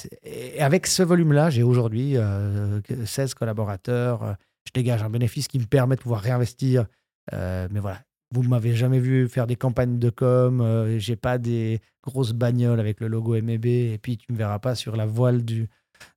[0.58, 4.36] avec ce volume-là, j'ai aujourd'hui 16 euh, collaborateurs.
[4.66, 6.86] Je dégage un bénéfice qui me permet de pouvoir réinvestir.
[7.32, 8.00] Euh, mais voilà,
[8.32, 10.96] vous ne m'avez jamais vu faire des campagnes de com.
[10.98, 13.66] j'ai pas des grosses bagnoles avec le logo MEB.
[13.66, 15.68] Et puis, tu me verras pas sur la voile du,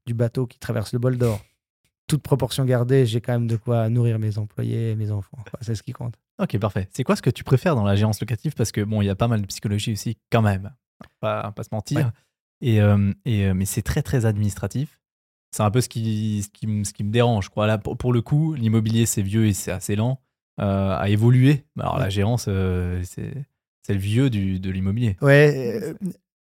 [0.06, 1.40] du bateau qui traverse le bol d'or.
[2.08, 5.38] Toute proportion gardée, j'ai quand même de quoi nourrir mes employés et mes enfants.
[5.62, 6.16] C'est ce qui compte.
[6.42, 6.88] Ok, parfait.
[6.92, 8.56] C'est quoi ce que tu préfères dans la gérance locative?
[8.56, 10.74] Parce que bon, il y a pas mal de psychologie aussi, quand même.
[11.20, 12.12] Pas, pas se mentir.
[12.62, 15.00] Et, euh, et, euh, mais c'est très, très administratif.
[15.52, 17.50] C'est un peu ce qui, ce qui, me, ce qui me dérange.
[17.50, 17.68] Quoi.
[17.68, 20.20] Là, pour, le coup, l'immobilier, c'est vieux et c'est assez lent
[20.60, 21.66] euh, à évoluer.
[21.80, 23.46] Alors, la gérance, c'est
[23.90, 25.18] le vieux du, de l'immobilier.
[25.22, 25.94] Ouais,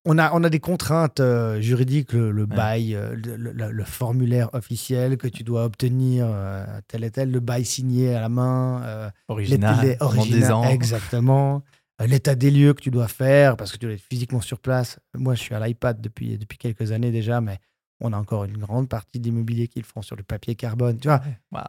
[0.05, 5.29] on a, on a des contraintes euh, juridiques, le, bail, euh, le, formulaire officiel que
[5.29, 9.13] tu dois obtenir, euh, tel et tel, le bail signé à la main.
[9.29, 11.63] original, original exactement.
[12.07, 14.99] L'état des lieux que tu dois faire, parce que tu dois être physiquement sur place.
[15.15, 17.59] Moi, je suis à l'iPad depuis, depuis quelques années déjà, mais
[18.01, 20.99] on a encore une grande partie d'immobilier qu'ils font sur le papier carbone.
[20.99, 21.21] Tu vois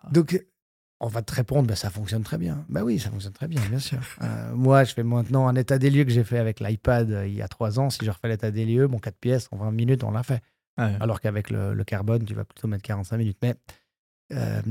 [0.10, 0.42] Donc,
[1.02, 2.64] on va te répondre, bah, ça fonctionne très bien.
[2.70, 4.00] Bah oui, ça fonctionne très bien, bien sûr.
[4.22, 7.28] Euh, moi, je fais maintenant un état des lieux que j'ai fait avec l'iPad euh,
[7.28, 7.90] il y a trois ans.
[7.90, 10.42] Si je refais l'état des lieux, mon 4 pièces, en 20 minutes, on l'a fait.
[10.78, 13.38] Alors qu'avec le, carbone, tu vas plutôt mettre 45 minutes.
[13.44, 13.56] Mais
[14.34, 14.62] euh,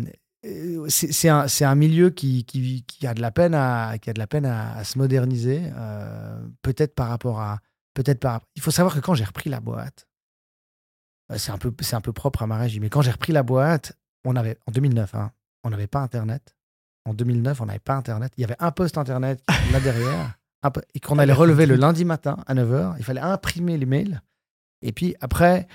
[0.89, 4.19] c'est un, un milieu qui, qui, qui a de la peine à, qui a de
[4.19, 5.63] la peine à, à se moderniser,
[6.63, 7.61] peut-être par rapport à.
[7.95, 8.41] Peut-être par.
[8.57, 10.09] Il faut savoir que quand j'ai repris la boîte,
[11.37, 13.45] c'est un, peu, c'est un peu propre à ma régie, mais quand j'ai repris la
[13.45, 13.93] boîte,
[14.25, 15.31] on avait, en 2009, hein,
[15.65, 16.55] on n'avait pas Internet.
[17.07, 18.33] En 2009, on n'avait pas Internet.
[18.37, 19.43] Il y avait un poste Internet
[19.73, 20.39] là derrière,
[20.95, 22.95] et qu'on allait relever le lundi matin à 9h.
[22.99, 24.21] Il fallait imprimer les mails.
[24.83, 25.67] Et puis après,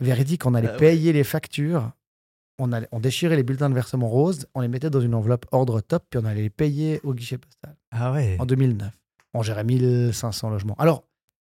[0.00, 0.78] véridique, on allait Ah ouais.
[0.78, 1.92] payer les factures.
[2.60, 5.46] On, allait, on déchirait les bulletins de versement rose, on les mettait dans une enveloppe
[5.52, 8.36] ordre top, puis on allait les payer au guichet postal Ah ouais.
[8.40, 8.92] en 2009.
[9.34, 10.74] On gérait 1500 logements.
[10.78, 11.04] Alors,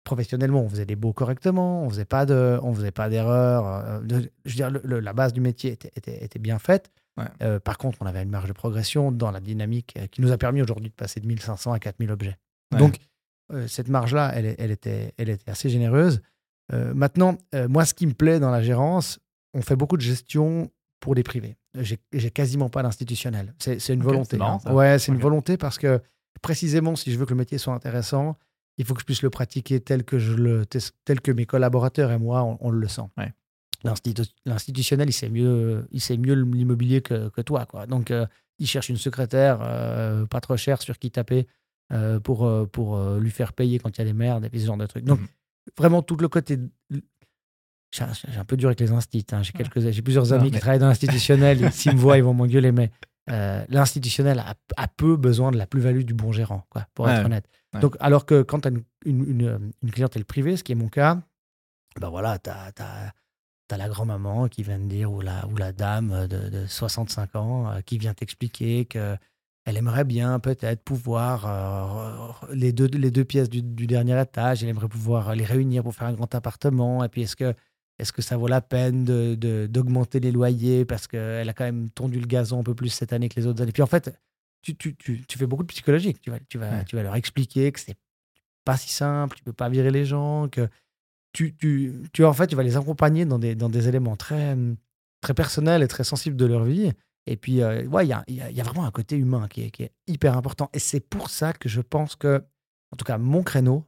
[0.04, 3.68] professionnellement, on faisait des baux correctement, on faisait pas de, on faisait pas d'erreurs.
[3.68, 6.58] euh, de- je veux dire, le- le- la base du métier était, était, était bien
[6.58, 6.90] faite.
[7.18, 7.26] Ouais.
[7.42, 10.32] Euh, par contre, on avait une marge de progression dans la dynamique euh, qui nous
[10.32, 12.38] a permis aujourd'hui de passer de 1500 à 4000 objets.
[12.74, 12.80] Ouais.
[12.80, 12.98] Donc,
[13.54, 16.22] euh, cette marge-là, elle, était, elle était assez généreuse.
[16.74, 17.38] Euh, maintenant,
[17.70, 19.20] moi, ce qui me plaît dans la gérance,
[19.54, 21.56] on fait beaucoup de gestion pour les privés.
[21.76, 23.54] J'ai quasiment pas d'institutionnel.
[23.60, 24.38] C'est une volonté.
[24.38, 24.74] marrant, hein.
[24.74, 26.02] Ouais, c'est une volonté parce que
[26.42, 28.38] précisément, si je veux que le métier soit intéressant,
[28.78, 32.12] il faut que je puisse le pratiquer tel que, je le, tel que mes collaborateurs
[32.12, 33.10] et moi, on, on le sent.
[33.18, 33.32] Ouais.
[33.86, 37.66] L'institu- L'institutionnel, il sait mieux, il sait mieux l'immobilier que, que toi.
[37.66, 37.86] Quoi.
[37.88, 38.26] Donc, euh,
[38.60, 41.48] il cherche une secrétaire euh, pas trop chère sur qui taper
[41.94, 44.78] euh, pour, pour lui faire payer quand il y a des merdes et ce genre
[44.78, 45.06] de trucs.
[45.06, 45.28] Donc, Mhm.
[45.78, 46.58] vraiment, tout le côté.
[47.92, 48.04] J'ai
[48.38, 49.26] un peu dur avec les instits.
[49.32, 49.42] hein.
[49.42, 50.02] J'ai Ouais.
[50.02, 51.58] plusieurs Non, amis qui travaillent dans l'institutionnel.
[51.72, 52.72] S'ils me voient, ils vont m'engueuler.
[52.74, 52.92] Mais
[53.70, 57.46] l'institutionnel a, a peu besoin de la plus-value du bon gérant, quoi, pour être honnête.
[57.74, 57.80] Ouais.
[57.80, 60.76] Donc, alors que quand tu as une, une, une- une clientèle privée, ce qui est
[60.76, 61.20] mon cas,
[62.00, 63.14] ben voilà, tu as,
[63.72, 67.70] la grand-maman qui vient te dire, ou la, ou la dame de, de 65 ans
[67.72, 69.18] euh, qui vient t'expliquer que
[69.68, 74.62] elle aimerait bien peut-être pouvoir euh, les, deux, les deux pièces du, du dernier étage,
[74.64, 77.04] elle aimerait pouvoir les réunir pour faire un grand appartement.
[77.04, 77.56] Et puis est-ce que,
[77.98, 81.64] est que ça vaut la peine de- de- d'augmenter les loyers parce qu'elle a quand
[81.64, 83.72] même tondu le gazon un peu plus cette année que les autres années?
[83.72, 84.16] Puis en fait,
[84.62, 86.22] tu, tu, tu, tu fais beaucoup de psychologique.
[86.22, 86.86] Tu vas, tu, vas, Ouais.
[86.86, 87.98] tu vas leur expliquer que c'est
[88.66, 90.68] pas si simple, tu peux pas virer les gens, que
[91.36, 94.56] tu, tu, tu, en fait, tu vas les accompagner dans des, dans des éléments très,
[95.22, 96.92] très personnels et très sensibles de leur vie.
[97.28, 99.48] Et puis, euh, ouais, il y a, y a- y a vraiment un côté humain
[99.50, 100.70] qui est, qui est hyper important.
[100.74, 102.44] Et c'est pour ça que je pense que,
[102.92, 103.84] en tout cas, mon créneau,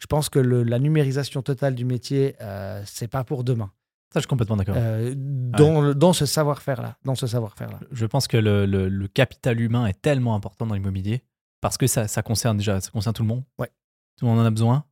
[0.00, 3.70] je pense que le- la numérisation totale du métier, euh, c'est pas pour demain.
[4.12, 4.74] Ça, je suis complètement d'accord.
[4.76, 6.98] Euh, dans, dans ce savoir-faire-là.
[7.04, 7.78] Dans ce savoir-faire-là.
[7.92, 11.22] Je pense que le, le- le capital humain est tellement important dans l'immobilier
[11.60, 13.44] parce que ça, ça concerne déjà ça concerne tout le monde.
[13.58, 13.68] Ouais.
[14.18, 14.84] Tout le monde en a besoin.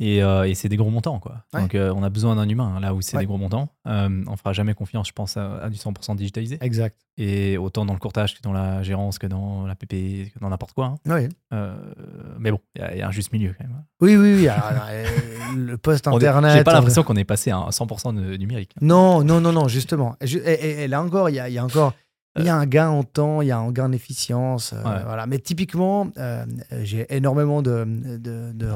[0.00, 1.42] Et, euh, et c'est des gros montants, quoi.
[1.52, 1.60] Ouais.
[1.60, 3.24] Donc, euh, on a besoin d'un humain, hein, là où c'est Ouais.
[3.24, 3.68] des gros montants.
[3.88, 6.56] Euh, on fera jamais confiance, je pense, à, à du 100% digitalisé.
[6.60, 6.96] Exact.
[7.16, 10.50] Et autant dans le courtage que dans la gérance, que dans la PP, que dans
[10.50, 10.86] n'importe quoi.
[10.86, 10.94] hein.
[11.06, 11.74] Oui, Euh,
[12.38, 13.82] mais bon, il y a- il y, a un juste milieu quand même.
[14.00, 14.34] oui, oui.
[14.36, 14.46] oui.
[14.48, 14.84] Alors,
[15.56, 16.56] le poste On est- Internet.
[16.58, 18.74] J'ai pas l'impression qu'on est passé à un 100% de numérique.
[18.80, 20.14] Non, non, non, non, justement.
[20.20, 21.92] Et, je- et- et- et là encore, il y a, il y a encore.
[22.38, 24.72] Il y a un gain en temps, il y a un gain en efficience.
[24.72, 25.02] euh, Ouais.
[25.04, 25.26] voilà.
[25.26, 26.44] Mais typiquement, euh,
[26.82, 28.70] j'ai énormément de, de, de,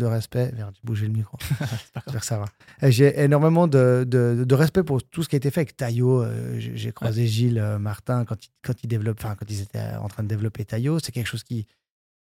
[0.00, 0.50] de respect.
[0.56, 1.38] Merde, j'ai bougé le micro.
[1.60, 2.46] J'espère que ça va.
[2.90, 6.22] J'ai énormément de, de, de respect pour tout ce qui a été fait avec Taillot.
[6.24, 10.08] Euh, J'ai croisé Gilles euh, Martin quand, il, quand, il développe, quand ils étaient en
[10.08, 10.98] train de développer Taillot.
[10.98, 11.66] C'est quelque chose qui,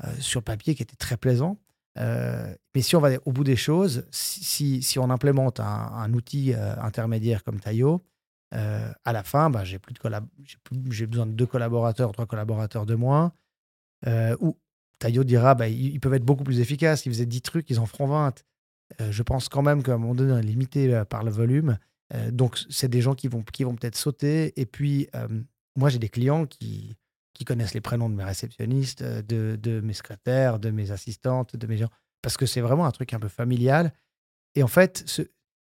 [0.04, 1.58] euh, sur le papier, qui était très plaisant.
[2.00, 6.14] Mais si on va au bout des choses, si, si, si on implémente un, un
[6.14, 8.04] outil intermédiaire comme Taillot,
[8.52, 10.28] à la fin, bah, j'ai plus de collab-
[10.92, 13.32] j'ai besoin de deux collaborateurs, trois collaborateurs de moins.
[14.06, 14.56] Euh, ou
[15.00, 17.06] Taillot dira, bah, ils, peuvent être beaucoup plus efficaces.
[17.06, 18.44] Ils faisaient 10 trucs, ils en feront 20.
[19.02, 21.32] Euh, je pense quand même qu'à un moment donné, on est limité euh, par le
[21.32, 21.78] volume.
[22.14, 24.60] Euh, donc, c'est des gens qui vont, qui vont peut-être sauter.
[24.60, 25.10] Et puis,
[25.76, 26.96] moi, j'ai des clients qui,
[27.34, 31.78] qui connaissent les prénoms de mes réceptionnistes, de, mes secrétaires, de mes assistantes, de mes
[31.78, 31.90] gens.
[32.22, 33.94] Parce que c'est vraiment un truc un peu familial.
[34.56, 35.06] Et en fait,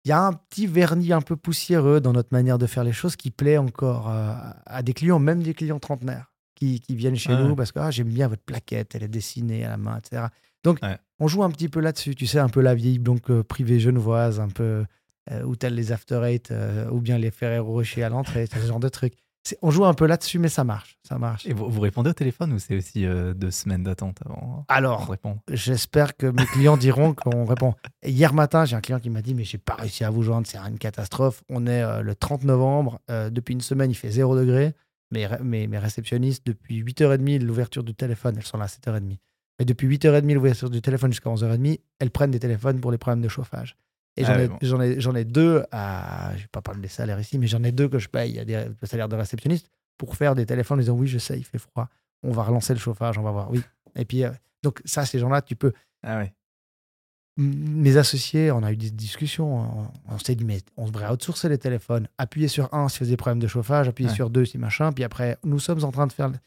[0.05, 2.93] il y a un petit vernis un peu poussiéreux dans notre manière de faire les
[2.93, 7.33] choses qui plaît encore à des clients, même des clients trentenaires, qui, qui viennent chez
[7.33, 7.57] Ah nous ouais.
[7.57, 10.27] parce que ah, j'aime bien votre plaquette, elle est dessinée à la main, etc.
[10.63, 10.97] Donc, Ouais.
[11.21, 13.81] on joue un petit peu là-dessus, tu sais, un peu la vieille banque euh, privée
[13.81, 14.85] genevoise, un peu
[15.31, 18.59] euh, où t'as les after eight euh, ou bien les Ferrero Rocher à l'entrée, ce
[18.67, 19.15] genre de truc.
[19.61, 21.45] On joue un peu là-dessus, mais ça marche, ça marche.
[21.45, 24.73] Et vous, vous répondez au téléphone ou c'est aussi euh, deux semaines d'attente avant de
[24.73, 25.15] Alors,
[25.53, 27.75] J'espère que mes clients diront qu'on répond.
[28.03, 30.47] Hier matin, j'ai un client qui m'a dit Mais j'ai pas réussi à vous joindre,
[30.47, 31.43] c'est une catastrophe.
[31.51, 34.73] On est euh, le 30 novembre, depuis une semaine, il fait 0 degré.
[35.15, 39.17] Mes, mes, mes réceptionnistes, depuis 8h30, l'ouverture du téléphone, elles sont là à 7h30.
[39.61, 43.23] Et depuis 8h30, l'ouverture du téléphone jusqu'à 11h30, elles prennent des téléphones pour les problèmes
[43.23, 43.77] de chauffage.
[44.17, 44.59] Et Ah j'en ai, bon.
[44.63, 46.33] j'en ai, j'en ai deux à.
[46.37, 48.45] Je vais pas parler des salaires ici, mais j'en ai deux que je paye à
[48.45, 51.45] des le salaire de réceptionniste pour faire des téléphones en disant Oui, je sais, il
[51.45, 51.89] fait froid.
[52.23, 53.51] On va relancer le chauffage, on va voir.
[53.51, 53.61] Oui.
[53.97, 54.31] Et puis, euh,
[54.63, 55.73] donc, ça, ces gens-là, tu peux.
[56.03, 56.33] Ah ouais.
[57.37, 59.61] Mes associés, on a eu des discussions.
[59.81, 62.07] On, on s'est dit, mais on devrait outsourcer les téléphones.
[62.19, 64.15] Appuyer sur un s'il y a des problèmes de chauffage, appuyer Ouais.
[64.17, 64.93] sur deux si machin.
[64.93, 66.29] Puis après, nous sommes en train de faire.
[66.29, 66.39] le-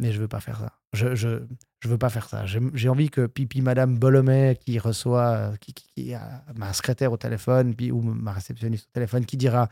[0.00, 0.72] Mais je veux pas faire ça.
[0.92, 1.42] Je, je,
[1.80, 2.44] je veux pas faire ça.
[2.46, 7.16] J'ai envie que Pipi Madame Bolomet, qui reçoit, qui, qui- qui a ma secrétaire au
[7.16, 9.68] téléphone, puis, ou ma réceptionniste au téléphone, qui dira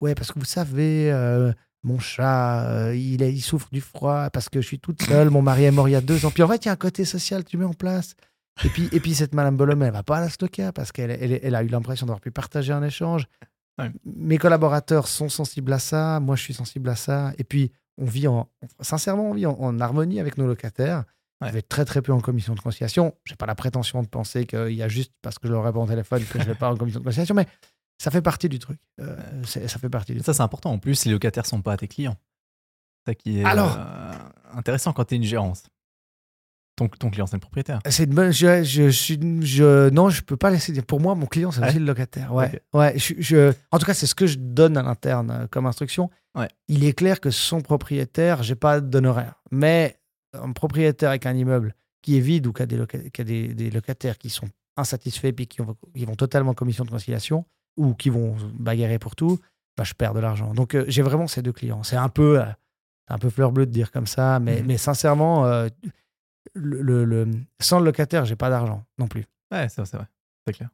[0.00, 4.30] Ouais, parce que vous savez, euh, mon chat, euh, il, est- il souffre du froid
[4.30, 5.28] parce que je suis toute seule.
[5.28, 6.30] Mon mari est mort il y a deux ans.
[6.30, 8.14] Puis en fait, il y a un côté social que tu mets en place.
[8.64, 11.10] Et puis, et puis cette Madame Bolomé, elle va pas à la Stoka parce qu'elle
[11.10, 13.26] elle, elle a eu l'impression d'avoir pu partager un échange.
[13.78, 13.90] Ouais.
[14.04, 16.20] Mes collaborateurs sont sensibles à ça.
[16.20, 17.32] Moi, je suis sensible à ça.
[17.38, 18.48] Et puis, on vit en,
[18.80, 21.04] sincèrement, on vit en, en harmonie avec nos locataires.
[21.40, 21.48] Ouais.
[21.48, 23.14] Je vais très très peu en commission de conciliation.
[23.24, 25.84] J'ai pas la prétention de penser qu'il y a juste parce que je leur réponds
[25.84, 27.46] au téléphone que je vais pas en commission de conciliation, mais
[27.98, 28.78] ça fait partie du truc.
[29.00, 30.70] Euh, ça fait partie du Ça, c'est important.
[30.70, 32.16] En plus, les locataires sont pas tes clients.
[33.06, 34.12] C'est ça qui est Alors- euh,
[34.52, 35.62] intéressant quand tu es une gérance.
[36.80, 37.80] Ton, ton client, c'est le propriétaire.
[37.88, 38.32] C'est une bonne.
[38.32, 40.84] Je, je, non, je peux pas laisser dire.
[40.84, 41.68] Pour moi, mon client, c'est Ouais.
[41.68, 42.32] aussi le locataire.
[42.32, 42.62] Ouais.
[42.72, 42.94] Ouais.
[42.96, 46.10] Je, en tout cas, c'est ce que je donne à l'interne euh, comme instruction.
[46.34, 46.48] Ouais.
[46.68, 49.34] Il est clair que son propriétaire, j'ai pas d'honoraire.
[49.50, 49.96] Mais
[50.32, 53.24] un propriétaire avec un immeuble qui est vide ou qui a des, loca- qui a
[53.24, 56.90] des, des locataires qui sont insatisfaits puis qui, ont- qui vont totalement en commission de
[56.90, 57.44] conciliation
[57.76, 59.38] ou qui vont bagarrer pour tout,
[59.76, 60.54] bah, je perds de l'argent.
[60.54, 61.82] Donc, euh, j'ai vraiment ces deux clients.
[61.82, 62.40] C'est un peu.
[62.40, 62.44] euh,
[63.12, 64.66] un peu fleur bleue de dire comme ça, mais, Mhm.
[64.68, 65.66] mais sincèrement, euh,
[66.54, 67.28] le, le- le-
[67.60, 69.26] sans le locataire, j'ai pas d'argent non plus.
[69.52, 70.06] Ouais, c'est c'est vrai.
[70.46, 70.70] C'est clair.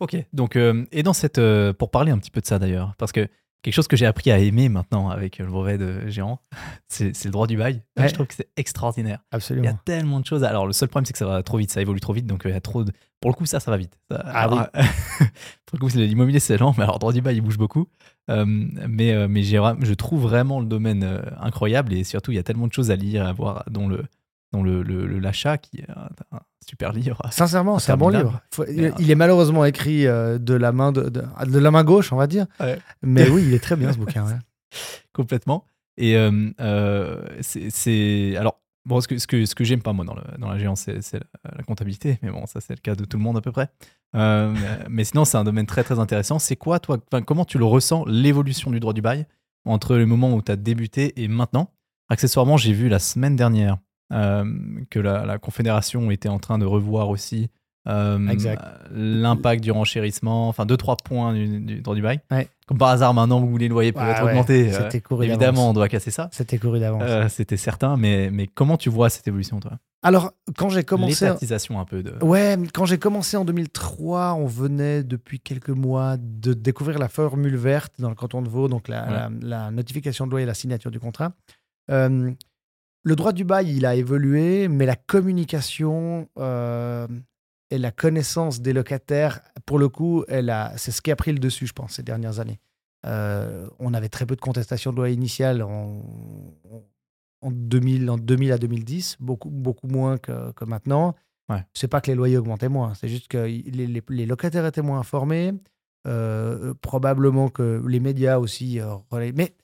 [0.00, 0.16] Ok.
[0.32, 1.38] Donc, euh, et dans cette.
[1.38, 3.28] euh, pour parler un petit peu de ça d'ailleurs, parce que
[3.62, 6.40] quelque chose que j'ai appris à aimer maintenant avec le brevet de gérant,
[6.88, 7.82] c'est le droit du bail.
[7.98, 8.08] Ouais.
[8.08, 9.18] Je trouve que c'est extraordinaire.
[9.18, 9.78] Il y a Absolument.
[9.84, 10.42] tellement de choses.
[10.44, 12.26] Alors, le seul problème, c'est que ça va trop vite, ça évolue trop vite.
[12.26, 12.92] Donc, euh, il y a trop de.
[13.20, 13.98] Pour le coup, ça, ça va vite.
[14.10, 14.66] Ça- Ah alors,
[15.66, 17.86] pour le coup, l'immobilier, c'est lent, mais alors, le droit du bail, il bouge beaucoup.
[18.30, 22.38] Euh, mais euh, mais je trouve vraiment le domaine euh, incroyable et surtout, il y
[22.38, 24.04] a tellement de choses à lire, à voir, dont le
[24.52, 27.20] dont le, le- le- l'achat, qui est un, un super livre.
[27.30, 28.40] Sincèrement, c'est un bon livre.
[28.52, 32.12] Faut- il, est malheureusement écrit euh, de la main de, de, de la main gauche,
[32.12, 32.46] on va dire.
[32.58, 32.78] Ouais.
[33.02, 34.24] Mais oui, il est très bien ce bouquin.
[34.26, 34.38] ouais.
[35.12, 35.64] complètement.
[35.96, 38.36] Et euh, euh, c'est-.
[38.36, 40.58] Alors, bon, ce que, ce que, ce que j'aime pas, moi, dans, le, dans la
[40.58, 42.18] géance, c'est la, la comptabilité.
[42.22, 43.68] Mais bon, ça, c'est le cas de tout le monde à peu près.
[44.16, 46.38] Euh, mais- mais sinon, c'est un domaine très, très intéressant.
[46.38, 49.26] C'est quoi, toi Comment tu le ressens, l'évolution du droit du bail,
[49.64, 51.70] entre le moment où tu as débuté et maintenant?
[52.08, 53.76] Accessoirement, j'ai vu la semaine dernière euh,
[54.10, 57.48] que la, la Confédération était en train de revoir aussi.
[57.88, 58.18] euh,
[58.92, 62.20] l'impact du renchérissement, enfin deux trois points du, du droit du bail.
[62.30, 62.48] Ouais.
[62.66, 65.24] Comme par hasard maintenant où les loyers peuvent Ouais, être ouais, augmentés, euh, C'était couru
[65.26, 66.28] Évidemment, on doit casser ça.
[66.32, 67.02] C'était couru d'avance.
[67.06, 69.72] Euh, C'était certain, mais, mais comment tu vois cette évolution, toi?
[70.02, 71.24] Alors, quand j'ai commencé.
[71.26, 72.14] L'étatisation un peu de.
[72.24, 77.56] Ouais, quand j'ai commencé en 2003, on venait depuis quelques mois de découvrir la formule
[77.56, 79.12] verte dans le canton de Vaud, donc la, Ouais.
[79.12, 81.32] la- la notification de loi et la signature du contrat.
[83.02, 87.06] Le droit du bail, il a évolué, mais la communication euh,
[87.70, 90.24] et la connaissance des locataires, pour le coup,
[90.76, 92.60] c'est ce qui a pris le dessus, je pense, ces dernières années.
[93.06, 96.02] Euh, on avait très peu de contestation de loi initiale en,
[97.40, 101.14] en 2000, en 2000 à 2010, beaucoup, beaucoup moins que, que maintenant.
[101.48, 101.64] Ouais.
[101.72, 104.82] C'est pas que les loyers augmentaient moins, c'est juste que les, les- les locataires étaient
[104.82, 105.52] moins informés.
[106.06, 108.78] euh, probablement que les médias aussi
[109.34, 109.54] Mais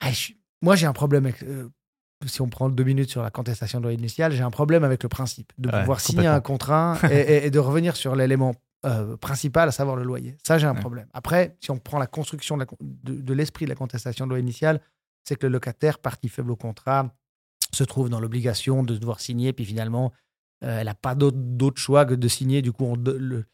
[0.00, 1.42] ah, je moi, j'ai un problème avec.
[2.26, 5.02] Si on prend deux minutes sur la contestation de loi initiale, j'ai un problème avec
[5.02, 8.54] le principe de Ouais, pouvoir signer un contrat et, et- et de revenir sur l'élément
[8.84, 10.36] euh, principal, à savoir le loyer.
[10.44, 10.80] Ça, j'ai un Ouais.
[10.80, 11.06] problème.
[11.12, 14.30] Après, si on prend la construction de con- de, de l'esprit de la contestation de
[14.30, 14.80] loi initiale,
[15.24, 17.14] c'est que le locataire, partie faible au contrat,
[17.72, 20.12] se trouve dans l'obligation de devoir signer, puis finalement,
[20.64, 22.60] euh, elle n'a pas d'autre choix que de signer.
[22.60, 23.44] Du coup, on le-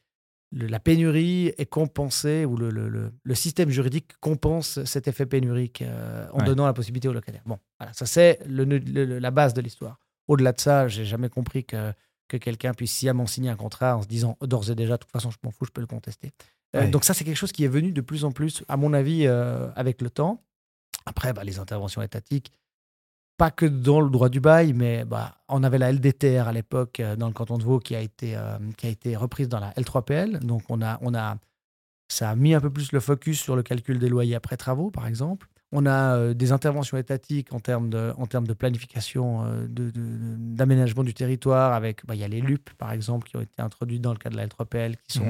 [0.51, 2.89] le- la pénurie est compensée, ou le, le-
[3.23, 6.45] le- système juridique compense cet effet pénurique euh, en Ouais.
[6.45, 7.43] donnant la possibilité au locataire.
[7.47, 9.99] Bon, voilà, ça c'est le- le- le- la base de l'histoire.
[10.27, 11.93] Au-delà de ça, j'ai jamais compris que,
[12.29, 15.13] que quelqu'un puisse sciemment signer un contrat en se disant d'ores et déjà, de toute
[15.13, 16.33] façon, je m'en fous, je peux le contester.
[16.77, 16.89] Euh, Ouais.
[16.89, 19.27] donc ça, c'est quelque chose qui est venu de plus en plus, à mon avis,
[19.27, 20.43] euh, avec le temps.
[21.07, 22.53] Après, bah, les interventions étatiques,
[23.39, 27.01] pas que dans le droit du bail, mais bah, on avait la LDTR à l'époque
[27.01, 29.61] euh, dans le canton de Vaud qui a été, euh, qui a été reprise dans
[29.61, 30.41] la L3PL.
[30.41, 31.37] Donc on a, on a,
[32.09, 34.91] ça a mis un peu plus le focus sur le calcul des loyers après travaux,
[34.91, 35.49] par exemple.
[35.71, 39.91] On a euh, des interventions étatiques en termes de, en termes de planification, euh, de-
[39.91, 41.75] de- d'aménagement du territoire.
[41.75, 44.19] Avec, bah, il y a les LUP, par exemple, qui ont été introduits dans le
[44.19, 45.27] cadre de la L3PL, qui sont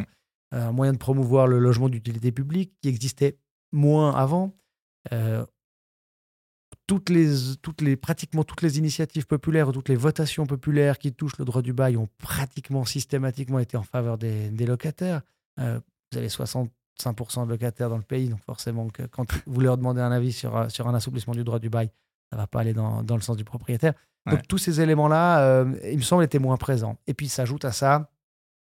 [0.55, 3.37] euh, un moyen de promouvoir le logement d'utilité publique, qui existait
[3.73, 4.55] moins avant.
[5.13, 5.45] Euh,
[6.89, 11.13] toutes les, toutes les, pratiquement toutes les initiatives populaires ou toutes les votations populaires qui
[11.13, 15.21] touchent le droit du bail ont pratiquement systématiquement été en faveur des, des locataires.
[15.61, 15.79] Euh,
[16.11, 20.01] vous avez 65% de locataires dans le pays, donc forcément que quand vous leur demandez
[20.01, 21.91] un avis sur, sur un assouplissement du droit du bail,
[22.31, 23.93] ça ne va pas aller dans, dans le sens du propriétaire.
[24.25, 24.33] Ouais.
[24.33, 26.97] Donc tous ces éléments-là, euh, il me semble, étaient moins présents.
[27.07, 28.11] Et puis s'ajoute à ça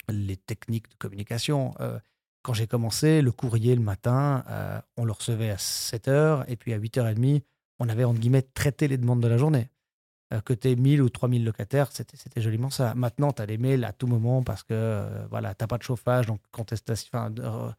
[0.09, 1.75] les techniques de communication.
[1.81, 1.99] Euh,
[2.43, 6.73] quand j'ai commencé, le courrier le matin, euh, on le recevait à 7h et puis
[6.73, 7.43] à 8h30,
[7.79, 9.69] on avait entre guillemets traité les demandes de la journée.
[10.35, 12.95] Euh, que tu aies 1000 ou 3000 locataires, c'était joliment ça.
[12.95, 15.79] Maintenant, tu as des mails à tout moment parce que euh, voilà, tu n'as pas
[15.79, 17.75] de chauffage, donc contestation, enfin,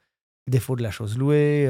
[0.47, 1.67] défaut de la chose louée.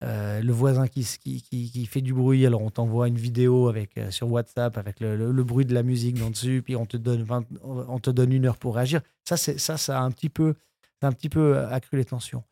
[0.00, 4.76] le voisin qui, qui, fait du bruit, alors on t'envoie une vidéo avec, sur WhatsApp
[4.76, 8.74] avec le, bruit de la musique dans dessus, puis on te donne, une heure pour
[8.74, 9.02] réagir.
[9.24, 10.54] Ça, ça, ça a un petit peu
[11.06, 12.44] un petit peu euh, accru les tensions.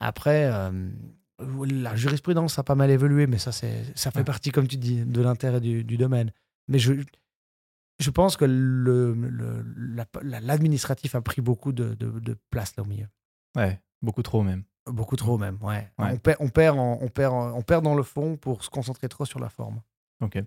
[0.00, 0.90] Après, euh,
[1.38, 5.04] la jurisprudence a pas mal évolué, mais ça, c'est, ça fait partie, comme tu dis,
[5.04, 6.32] de l'intérêt du, domaine.
[6.68, 6.94] Mais je,
[7.98, 9.16] je pense que le,
[10.22, 13.06] l'administratif a pris beaucoup de, de, place là au milieu.
[13.56, 14.64] Ouais, beaucoup trop même.
[14.86, 15.90] Beaucoup trop même, ouais.
[15.98, 19.24] On, perd, on, perd on, perd, on perd dans le fond pour se concentrer trop
[19.24, 19.80] sur la forme.
[20.20, 20.42] Ok.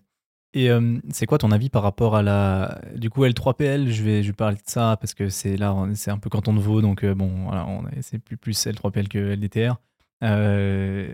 [0.53, 4.21] Et euh, c'est quoi ton avis par rapport à la du coup L3PL Je vais
[4.21, 6.81] je vais parler de ça parce que c'est là c'est un peu canton de Vaud
[6.81, 7.65] donc euh, bon voilà
[8.01, 9.77] c'est plus plus L3PL que LDTR.
[10.23, 11.09] Euh,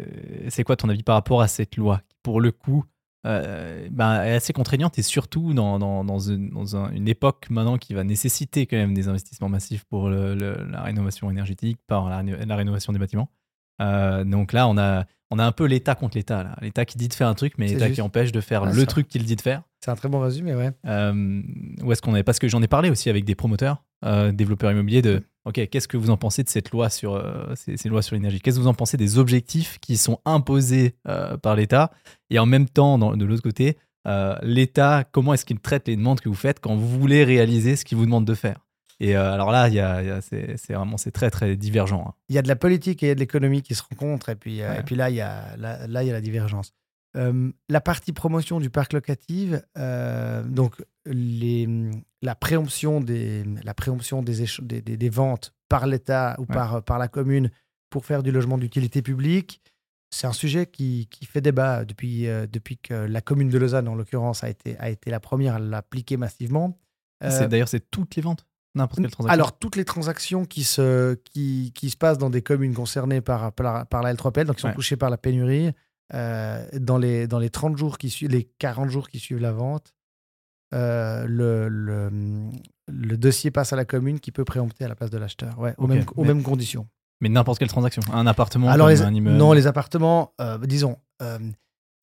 [0.49, 2.85] c'est quoi ton avis par rapport à cette loi qui pour le coup
[3.23, 7.93] ben, est assez contraignante et surtout dans, dans, dans, une, dans une, époque maintenant qui
[7.93, 12.93] va nécessiter quand même des investissements massifs pour la rénovation énergétique par la, la rénovation
[12.93, 13.29] des bâtiments.
[13.79, 16.55] donc là on a on a un peu l'État contre l'État.
[16.61, 19.07] L'État qui dit de faire un truc, mais l'État qui empêche de faire le truc
[19.07, 19.63] qu'il dit de faire.
[19.83, 20.71] C'est un très bon résumé, ouais.
[20.85, 21.41] Euh,
[21.83, 22.23] où est-ce qu'on est?
[22.23, 25.87] Parce que j'en ai parlé aussi avec des promoteurs, euh, développeurs immobiliers, de OK, qu'est-ce
[25.87, 28.39] que vous en pensez de cette loi sur euh, ces, lois sur l'énergie?
[28.39, 30.95] Qu'est-ce que vous en pensez des objectifs qui sont imposés
[31.41, 31.91] par l'État?
[32.29, 33.77] Et en même temps, de l'autre côté,
[34.41, 37.85] l'État, comment est-ce qu'il traite les demandes que vous faites quand vous voulez réaliser ce
[37.85, 38.67] qu'il vous demande de faire?
[38.99, 42.05] Et euh, alors là, y a, c'est vraiment c'est très très divergent.
[42.09, 42.13] Hein.
[42.29, 44.29] Il y a de la politique et il y a de l'économies qui se rencontrent,
[44.29, 46.73] et puis, euh, et puis là, il y a, là, il y a la divergence.
[47.15, 51.67] Euh, la partie promotion du parc locatif, donc les,
[52.21, 57.07] la préemption des, la préemption des, des, des, ventes par l'État ou par, par la
[57.07, 57.49] commune
[57.89, 59.61] pour faire du logement d'utilité publique,
[60.11, 63.95] c'est un sujet qui, qui, fait débat depuis, depuis que la commune de Lausanne, en
[63.95, 66.77] l'occurrence, a été, a été la première à l'appliquer massivement.
[67.21, 68.45] D'ailleurs, c'est toutes les ventes
[69.27, 73.51] alors, toutes les transactions qui se, qui, qui, se passent dans des communes concernées par,
[73.53, 75.71] par, la, L3PL, donc qui sont touchées par la pénurie, euh,
[76.13, 79.93] dans, les, dans les 30 jours qui suivent, les 40 jours qui suivent la vente,
[80.73, 82.09] euh, le, le,
[82.87, 85.73] le, dossier passe à la commune qui peut préempter à la place de l'acheteur, ouais,
[85.77, 86.87] aux, mêmes, aux mêmes conditions.
[87.21, 89.37] Mais n'importe quelle transaction, un appartement, Alors un immeuble.
[89.37, 90.97] Non, les appartements, euh, disons,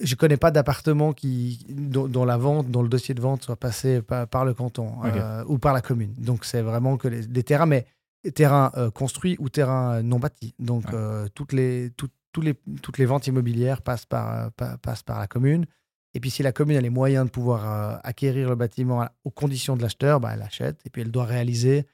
[0.00, 4.02] je connais pas d'appartement qui dont, la vente, dont le dossier de vente soit passé
[4.02, 6.14] par, le canton euh, ou par la commune.
[6.18, 7.86] Donc c'est vraiment que les, terrains, mais
[8.34, 10.54] terrains euh, construits ou terrains non bâtis.
[10.58, 11.90] Donc euh, toutes les
[12.40, 15.66] les toutes les ventes immobilières passent par passent par la commune.
[16.14, 19.76] Et puis si la commune a les moyens de pouvoir acquérir le bâtiment aux conditions
[19.76, 21.86] de l'acheteur, bah, elle achète et puis elle doit réaliser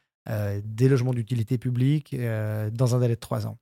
[0.62, 3.56] des logements d'utilité publique dans un délai de trois ans.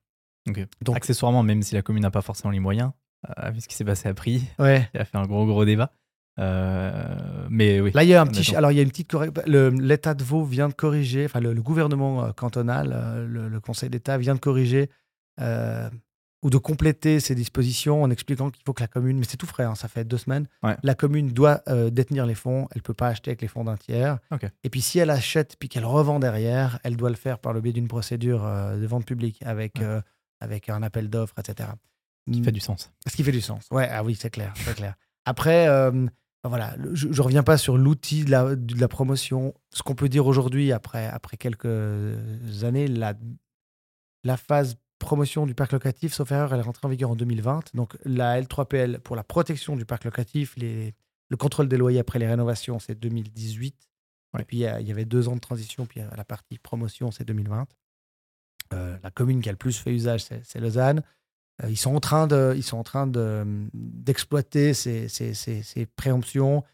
[0.46, 2.92] Donc, Accessoirement, même si la commune n'a pas forcément les moyens,
[3.26, 4.44] euh, vu ce qui s'est passé à Prix.
[4.58, 4.88] Ouais.
[4.94, 5.92] Il a fait un gros, gros débat.
[6.38, 7.90] Euh, mais oui.
[7.94, 8.54] Là, il y a un petit.
[8.54, 9.12] Alors, il y a une petite
[9.46, 14.36] L'État de Vaud vient de corriger, enfin, le, gouvernement euh, cantonal, le, Conseil d'État vient
[14.36, 14.88] de corriger
[16.42, 19.46] ou de compléter ces dispositions en expliquant qu'il faut que la commune, mais c'est tout
[19.46, 20.46] frais, hein, ça fait deux semaines,
[20.82, 23.76] la commune doit détenir les fonds, elle ne peut pas acheter avec les fonds d'un
[23.76, 24.18] tiers.
[24.62, 27.60] Et puis si elle achète puis qu'elle revend derrière, elle doit le faire par le
[27.60, 29.80] biais d'une procédure de vente publique avec,
[30.40, 31.70] avec un appel d'offres, etc.
[32.28, 32.92] Ce qui fait du sens.
[33.06, 33.66] Ce qui fait du sens.
[33.70, 34.94] Ouais, ah oui, c'est clair, c'est clair.
[35.24, 36.06] Après, euh,
[36.44, 39.54] voilà, je, ne reviens pas sur l'outil de la, de la, promotion.
[39.74, 41.68] Ce qu'on peut dire aujourd'hui, après, après quelques
[42.62, 43.14] années, la,
[44.24, 47.74] la phase promotion du parc locatif, sauf erreur, elle est rentrée en vigueur en 2020.
[47.74, 50.94] Donc la L3PL pour la protection du parc locatif, les,
[51.28, 53.76] le contrôle des loyers après les rénovations, c'est 2018.
[54.38, 57.66] Et puis il y, avait deux ans de transition, puis la partie promotion, c'est 2020.
[58.74, 61.02] Euh, la commune qui a le plus fait usage, c'est Lausanne.
[61.62, 63.44] Euh, ils sont en train de, ils sont en train de,
[63.74, 66.64] d'exploiter ces, ces, ces, préemptions,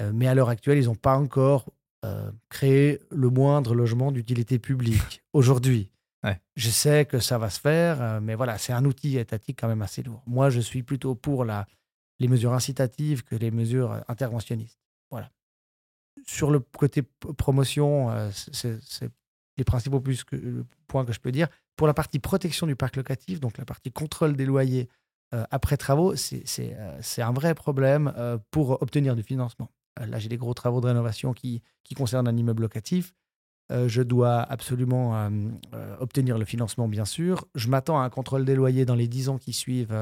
[0.00, 1.66] euh, mais à l'heure actuelle, ils n'ont pas encore
[2.04, 5.90] euh, créé le moindre logement d'utilité publique aujourd'hui.
[6.56, 9.80] Je sais que ça va se faire, mais voilà, c'est un outil étatique quand même
[9.80, 10.22] assez lourd.
[10.26, 11.66] Moi, je suis plutôt pour la,
[12.18, 14.78] les mesures incitatives que les mesures interventionnistes.
[15.10, 15.30] Voilà.
[16.26, 17.02] Sur le côté
[17.38, 19.10] promotion, c'est
[19.56, 20.02] les principaux
[20.86, 21.48] points que je peux dire.
[21.76, 24.88] Pour la partie protection du parc locatif, donc la partie contrôle des loyers
[25.32, 26.44] euh, après travaux, c'est
[26.78, 29.70] euh, un vrai problème euh, pour obtenir du financement.
[29.98, 31.62] là, j'ai des gros travaux de rénovation qui
[31.96, 33.14] concernent un immeuble locatif.
[33.86, 35.28] Je dois absolument
[36.00, 37.44] obtenir le financement, bien sûr.
[37.54, 39.94] Je m'attends à un contrôle des loyers dans les 10 ans qui suivent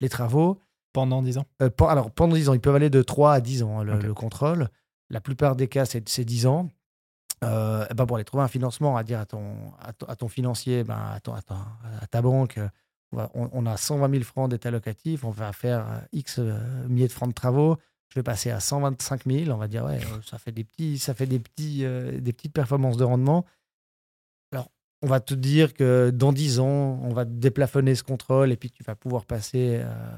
[0.00, 0.60] les travaux.
[0.94, 1.44] Pendant 10 ans?
[1.86, 4.68] Alors, pendant 10 ans, ils peuvent aller de 3 à 10 ans, le, le contrôle.
[5.10, 6.70] La plupart des cas, c'est 10 ans.
[7.44, 9.44] euh, eh ben pour aller trouver un financement, à dire à ton,
[9.80, 11.42] à ton, à ton financier, ben à, ton- à
[12.10, 12.68] ta banque, euh,
[13.34, 16.58] on, on- a 120 000 francs d'état locatif, on va faire euh, X euh,
[16.88, 17.76] milliers de francs de travaux,
[18.08, 20.98] je vais passer à 125 000, on va dire, ouais, euh, ça fait des, petits,
[20.98, 23.44] ça fait des, petits, euh, des petites performances de rendement.
[24.52, 24.70] Alors,
[25.02, 28.70] on va te dire que dans 10 ans, on va déplafonner ce contrôle et puis
[28.70, 30.16] tu vas pouvoir passer euh,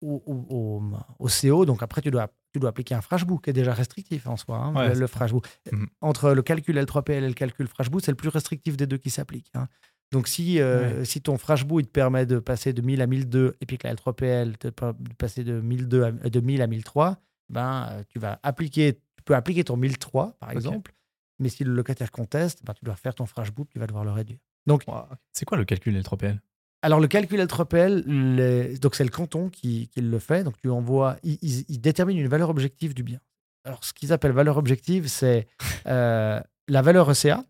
[0.00, 0.82] au, au- au-
[1.18, 1.64] au CO.
[1.66, 4.58] Donc après, tu dois, tu dois appliquer un frashbook qui est déjà restrictif en soi,
[4.58, 5.46] hein, Ouais, le, le frashbook.
[5.72, 5.88] Mhm.
[6.02, 9.10] Entre le calcul L3PL et le calcul frashbook, c'est le plus restrictif des deux qui
[9.10, 9.50] s'applique.
[9.54, 9.66] hein.
[10.12, 13.56] Donc si, euh, si ton frashbook il te permet de passer de 1000 à 1002
[13.60, 16.66] et puis que la L3PL te permet de passer de 1002 à, de 1000 à
[16.66, 20.92] 1003, ben, euh, tu vas appliquer, tu peux appliquer ton 1003 par exemple.
[21.40, 24.12] Mais si le locataire conteste, ben, tu dois faire ton frashbook, tu vas devoir le
[24.12, 24.38] réduire.
[24.66, 24.84] Donc
[25.32, 26.38] C'est quoi le calcul L3PL
[26.82, 28.04] alors, le calcul L3PL,
[28.36, 30.44] les- donc c'est le canton qui, qui le fait.
[30.44, 33.20] Donc, tu envoies, il, il- il détermine une valeur objective du bien.
[33.64, 35.48] Alors, ce qu'ils appellent valeur objective, c'est
[35.86, 36.38] euh,
[36.68, 37.42] la valeur ECA,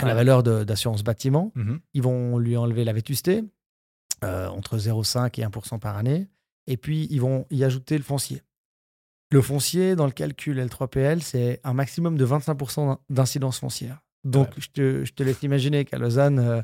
[0.00, 0.14] la Ouais.
[0.14, 1.52] valeur d'assurance bâtiment.
[1.54, 1.80] Mhm.
[1.94, 3.44] Ils vont lui enlever la vétusté,
[4.24, 6.28] euh, entre 0,5 et 1% par année.
[6.66, 8.42] Et puis, ils vont y ajouter le foncier.
[9.32, 14.00] Le foncier, dans le calcul L3PL, c'est un maximum de 25% d'incidence foncière.
[14.24, 14.54] Donc, Ouais.
[14.58, 16.62] je, te, je te laisse imaginer qu'à Lausanne, euh, euh,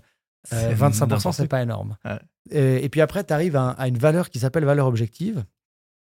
[0.49, 1.97] C'est 25%, pas énorme.
[2.05, 2.19] Ouais.
[2.51, 5.45] Et, et puis après, tu arrives à, à une valeur qui s'appelle valeur objective.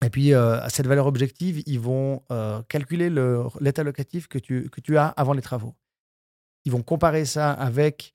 [0.04, 2.22] Et puis, euh, à cette valeur objective, ils vont
[2.68, 5.74] calculer le- l'état locatif que tu, que tu as avant les travaux.
[6.66, 8.14] Ils vont comparer ça avec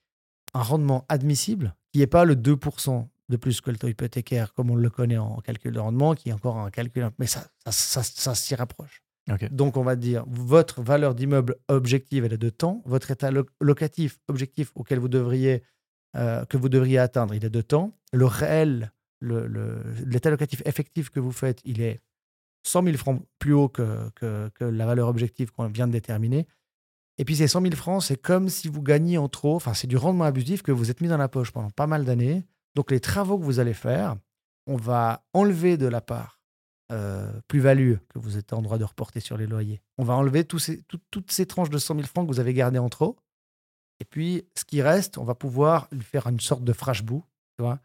[0.53, 4.69] un rendement admissible, qui n'est pas le 2% de plus que le taux hypothécaire, comme
[4.69, 7.71] on le connaît en calcul de rendement, qui est encore un calcul, mais ça, ça,
[7.71, 9.01] ça, ça s'y rapproche.
[9.49, 12.81] Donc, on va dire, votre valeur d'immeuble objective, elle est de temps.
[12.85, 15.63] Votre état lo- locatif objectif auquel vous devriez,
[16.17, 17.97] euh, que vous devriez atteindre, il est de temps.
[18.11, 18.91] Le réel,
[19.21, 22.01] le- le- l'état locatif effectif que vous faites, il est
[22.63, 26.47] 100 000 francs plus haut que, que, que la valeur objective qu'on vient de déterminer.
[27.21, 29.55] Et puis, ces 100 000 francs, c'est comme si vous gagniez en trop.
[29.55, 32.03] Enfin, c'est du rendement abusif que vous êtes mis dans la poche pendant pas mal
[32.03, 32.47] d'années.
[32.73, 34.15] Donc, les travaux que vous allez faire,
[34.65, 36.39] on va enlever de la part
[36.91, 39.81] euh, plus-value que vous êtes en droit de reporter sur les loyers.
[39.99, 42.55] On va enlever ces, tout- toutes ces tranches de 100 000 francs que vous avez
[42.55, 43.17] gardées en trop.
[43.99, 46.73] Et puis, ce qui reste, on va pouvoir lui faire une sorte de
[47.63, 47.79] vois.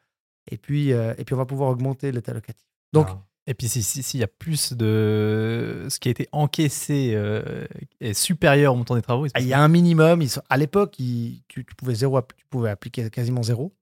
[0.50, 2.64] Et puis, euh, et puis, on va pouvoir augmenter l'état locatif.
[2.94, 3.25] Donc, Ah.
[3.48, 5.86] Et puis, s'il si, s'il y a plus de.
[5.88, 7.64] Ce qui a été encaissé euh,
[8.00, 10.20] est supérieur au montant des travaux, il Ah, y a un minimum.
[10.22, 13.72] Ils sont- à l'époque, ils- tu, tu pouvais zéro, tu pouvais appliquer quasiment zéro.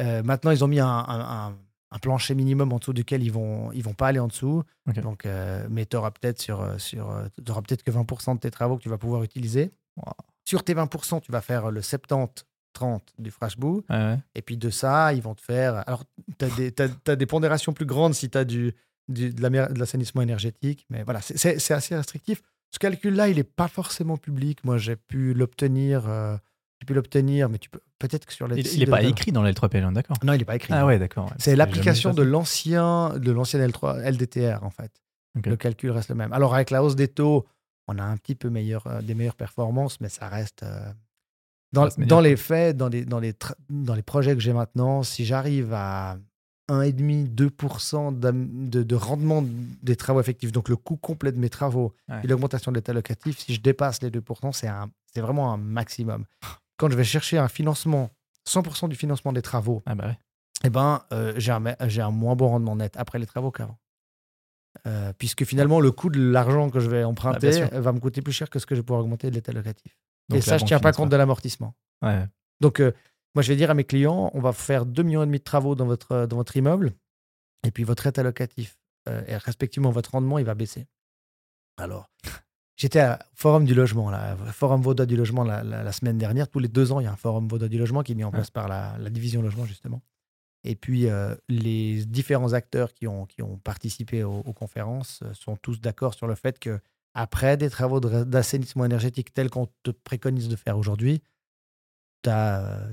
[0.00, 1.56] Euh, maintenant, ils ont mis un, un- un-
[1.90, 4.62] un plancher minimum en dessous duquel ils vont, ils vont pas aller en dessous.
[5.02, 8.50] Donc, euh, mais tu auras peut-être sur, euh, sur, euh, peut-être que 20% de tes
[8.50, 9.70] travaux que tu vas pouvoir utiliser.
[9.96, 10.12] Wow.
[10.44, 13.84] Sur tes 20%, tu vas faire le 70-30 du frashbook.
[13.90, 14.18] Ouais, ouais.
[14.34, 15.82] Et puis de ça, ils vont te faire.
[15.88, 16.04] Alors,
[16.38, 18.74] tu as t'as- t'as des pondérations plus grandes si tu as du,
[19.08, 20.86] du- de la l'assainissement énergétique.
[20.90, 22.42] Mais voilà, c'est- assez restrictif.
[22.70, 24.62] Ce calcul-là, il n'est pas forcément public.
[24.64, 26.04] Moi, j'ai pu l'obtenir.
[26.08, 26.36] euh,
[26.80, 28.60] j'ai pu l'obtenir, mais tu peux peut-être que sur les.
[28.60, 30.16] Il n'est pas de- écrit dans le L3PL, hein, d'accord?
[30.22, 30.72] Non, il n'est pas écrit.
[30.72, 31.24] Ah ouais, d'accord.
[31.26, 31.32] ouais.
[31.38, 34.92] C'est l'application de l'ancien de l'ancien L3 LDTR en fait.
[35.34, 36.32] Le calcul reste le même.
[36.32, 37.46] Alors avec la hausse des taux,
[37.88, 40.92] on a un petit peu meilleur, euh, des meilleures performances, mais ça reste euh,
[41.72, 43.34] dans, dans les faits, dans les dans les
[43.70, 46.18] dans les projets que j'ai maintenant, si j'arrive à
[46.68, 49.42] 1,5 2% d'am- de, de rendement
[49.82, 52.20] des travaux effectifs, donc le coût complet de mes travaux Ouais.
[52.24, 55.56] et l'augmentation de l'état locatif, si je dépasse les 2%, c'est un c'est vraiment un
[55.56, 56.24] maximum.
[56.76, 58.10] Quand je vais chercher un financement
[58.46, 60.18] 100% du financement des travaux Ah bah ouais.
[60.64, 63.78] eh ben, euh, j'ai un, un moins bon rendement net après les travaux qu'avant.
[64.86, 68.22] Euh, puisque finalement, le coût de l'argent que je vais emprunter Ah, va me coûter
[68.22, 69.98] plus cher que ce que je vais pouvoir augmenter de l'état locatif.
[70.28, 71.74] Donc et ça, je banque tiens pas compte de l'amortissement.
[72.02, 72.24] Ouais.
[72.60, 72.92] Donc, euh,
[73.38, 75.44] moi, je vais dire à mes clients, on va faire 2,5 millions et demi de
[75.44, 76.92] travaux dans votre, dans votre immeuble,
[77.64, 78.76] et puis votre état locatif,
[79.08, 80.88] euh, et respectivement votre rendement, il va baisser.
[81.76, 82.10] Alors,
[82.76, 86.48] j'étais à Forum du logement, là, Forum Vaudois du logement la, la- la semaine dernière.
[86.48, 88.24] Tous les deux ans, il y a un Forum Vaudois du logement qui est mis
[88.24, 90.02] en place par la, la division logement, justement.
[90.64, 95.32] Et puis, euh, les différents acteurs qui ont, qui ont participé aux, aux conférences euh,
[95.32, 96.80] sont tous d'accord sur le fait que
[97.14, 101.22] après des travaux d'assainissement énergétique tels qu'on te préconise de faire aujourd'hui,
[102.22, 102.88] tu as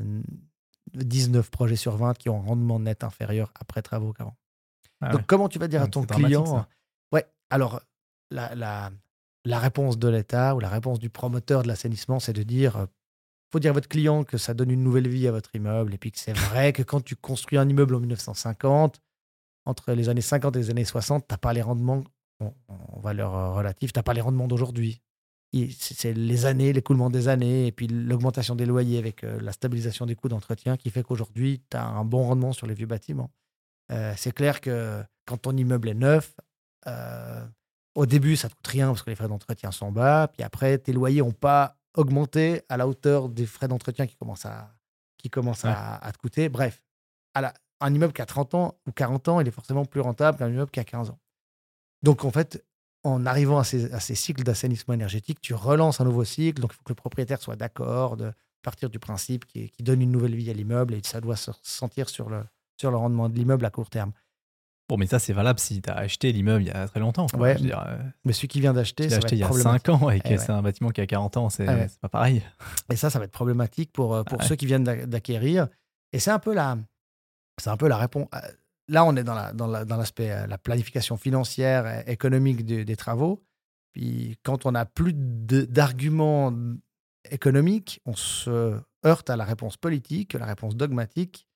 [0.94, 4.38] 19 projets sur 20 qui ont un rendement net inférieur après travaux qu'avant.
[5.02, 5.26] Ah Donc, ouais.
[5.28, 6.66] comment tu vas dire à ton client.
[7.12, 7.82] Ouais, alors,
[8.32, 8.92] la, la,
[9.46, 12.86] la réponse de l'État ou la réponse du promoteur de l'assainissement, c'est de dire euh,
[13.52, 15.98] faut dire à votre client que ça donne une nouvelle vie à votre immeuble et
[15.98, 19.02] puis que c'est vrai que quand tu construis un immeuble en 1950,
[19.66, 22.04] entre les années 50 et les années 60, tu n'as pas les rendements
[22.40, 25.02] en, en valeur euh, relative, tu n'as pas les rendements d'aujourd'hui.
[25.80, 30.06] C'est les années, l'écoulement des années et puis l'augmentation des loyers avec euh, la stabilisation
[30.06, 33.32] des coûts d'entretien qui fait qu'aujourd'hui, tu as un bon rendement sur les vieux bâtiments.
[33.92, 36.36] Euh, c'est clair que quand ton immeuble est neuf,
[36.88, 37.46] euh,
[37.96, 40.28] au début, ça ne te coûte rien parce que les frais d'entretien sont bas.
[40.34, 44.46] Puis après, tes loyers n'ont pas augmenter à la hauteur des frais d'entretien qui commencent
[44.46, 44.76] à,
[45.18, 46.50] qui commencent à, à te coûter.
[46.50, 46.84] Bref,
[47.34, 50.02] à la, un immeuble qui a 30 ans ou 40 ans, il est forcément plus
[50.02, 51.20] rentable qu'un immeuble qui a 15 ans.
[52.04, 52.64] Donc, en fait,
[53.06, 56.62] en arrivant à ces, à ces cycles d'assainissement énergétique, tu relances un nouveau cycle.
[56.62, 58.32] Donc, il faut que le propriétaire soit d'accord de
[58.64, 61.52] partir du principe qui, qui donne une nouvelle vie à l'immeuble et ça doit se
[61.62, 62.44] sentir sur le,
[62.82, 64.12] sur le rendement de l'immeuble à court terme.
[64.88, 67.26] Bon, mais ça, c'est valable si tu as acheté l'immeuble il y a très longtemps.
[67.28, 67.40] quoi.
[67.40, 69.86] Ouais, dire, euh, Mais celui qui vient d'acheter, ça va acheté il y a problématique.
[69.88, 70.38] 5 ans et que Eh ouais.
[70.38, 71.88] c'est un bâtiment qui a 40 ans, c'est Ah ouais.
[71.88, 72.44] c'est pas pareil.
[72.92, 75.68] Et ça, ça va être problématique pour, euh, pour ceux qui viennent d'a- d'acquérir.
[76.14, 76.78] Et c'est un peu la,
[77.60, 78.28] c'est un peu la réponse.
[78.90, 82.12] Euh, Là, on est dans la, dans la- dans l'aspect euh, la planification financière et
[82.12, 83.44] économique de- des travaux.
[83.94, 86.54] Puis quand on n'a plus de- d'arguments
[87.32, 91.48] économiques, on se heurte à la réponse politique, la réponse dogmatique,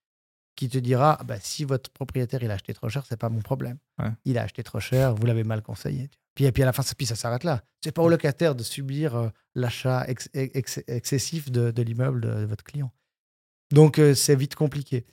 [0.56, 3.30] qui te dira ah bah, si votre propriétaire il a acheté trop cher, c'est pas
[3.30, 3.78] mon problème.
[3.98, 4.10] Ouais.
[4.26, 6.10] Il a acheté trop cher, vous l'avez mal conseillé.
[6.36, 7.64] Puis, et puis à la fin, ça, puis ça s'arrête là.
[7.84, 12.46] C'est pas au locataire de subir euh, l'achat ex- ex- excessif de, de l'immeuble de,
[12.46, 12.92] votre client.
[13.72, 15.06] Donc euh, c'est vite compliqué.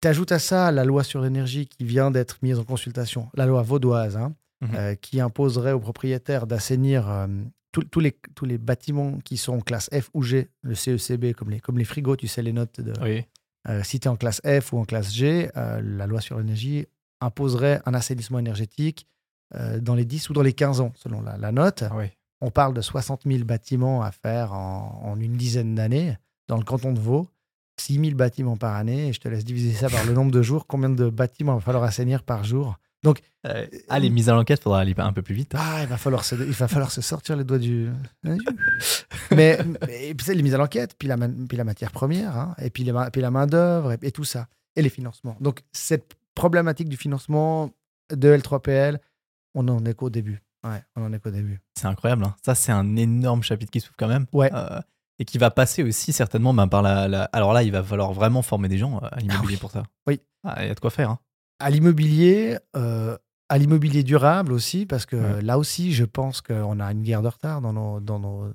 [0.00, 3.62] T'ajoutes à ça la loi sur l'énergie qui vient d'être mise en consultation, la loi
[3.62, 4.70] vaudoise, hein, Mhm.
[4.74, 7.26] euh, qui imposerait aux propriétaires d'assainir euh,
[7.72, 11.50] tous- les, tous les bâtiments qui sont en classe F ou G, le CECB, comme
[11.50, 13.24] les, comme les frigos, tu sais, les notes de, Oui.
[13.68, 16.86] euh, si tu es en classe F ou en classe G, la loi sur l'énergie
[17.20, 19.06] imposerait un assainissement énergétique
[19.80, 21.82] dans les 10 ou dans les 15 ans, selon la, la note.
[21.88, 22.06] Ah oui.
[22.40, 26.16] On parle de 60 000 bâtiments à faire en, en une dizaine d'années
[26.48, 27.28] dans le canton de Vaud.
[27.80, 29.08] 6 000 bâtiments par année.
[29.08, 30.66] Et je te laisse diviser ça par le nombre de jours.
[30.66, 32.76] Combien de bâtiments il va falloir assainir par jour
[33.46, 35.54] Euh, ah, les mises à l'enquête, faudra aller un peu plus vite.
[35.54, 35.58] hein.
[35.62, 37.88] Ah, il va falloir se, il va falloir se sortir les doigts du.
[38.24, 42.36] mais, mais- puis c'est les mises à l'enquête, puis la, man- puis la matière première,
[42.36, 44.48] hein, et puis, les ma- puis la main-d'œuvre, et, et tout ça.
[44.74, 45.36] Et les financements.
[45.40, 47.70] Donc, cette problématique du financement
[48.12, 48.98] de L3PL,
[49.54, 50.42] on en est qu'au début.
[50.64, 51.60] Ouais, on en est qu'au début.
[51.74, 52.24] C'est incroyable.
[52.24, 52.34] hein.
[52.44, 54.26] Ça, c'est un énorme chapitre qui s'ouvre quand même.
[54.32, 54.50] Ouais.
[54.52, 54.80] Euh,
[55.18, 58.12] et qui va passer aussi certainement ben, par la, la- Alors là, il va falloir
[58.12, 59.60] vraiment former des gens euh, à l'immobilier oui.
[59.60, 59.82] pour ça.
[60.06, 60.20] Oui.
[60.44, 61.10] Ah, Il y a de quoi faire.
[61.10, 61.18] hein.
[61.58, 63.16] À l'immobilier, euh,
[63.48, 65.42] à l'immobilier durable aussi, parce que Ouais.
[65.42, 68.52] là aussi, je pense qu'on a une guerre de retard dans nos, dans nos,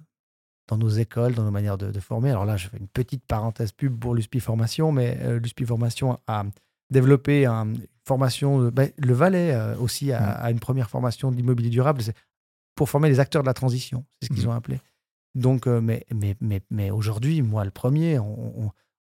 [0.67, 2.29] dans nos écoles, dans nos manières de, de former.
[2.29, 6.19] Alors là, je fais une petite parenthèse pub pour l'USPI Formation, mais euh, l'USPI Formation
[6.27, 6.43] a
[6.91, 10.35] développé un- une formation, ben, le Valais euh, aussi a, Ouais.
[10.43, 12.01] a une première formation d'immobilier durable,
[12.75, 14.51] pour former les acteurs de la transition, c'est ce qu'ils Mhm.
[14.51, 14.79] ont appelé.
[15.35, 18.71] Donc, euh, mais, mais, mais, mais aujourd'hui, moi, le premier, on, on-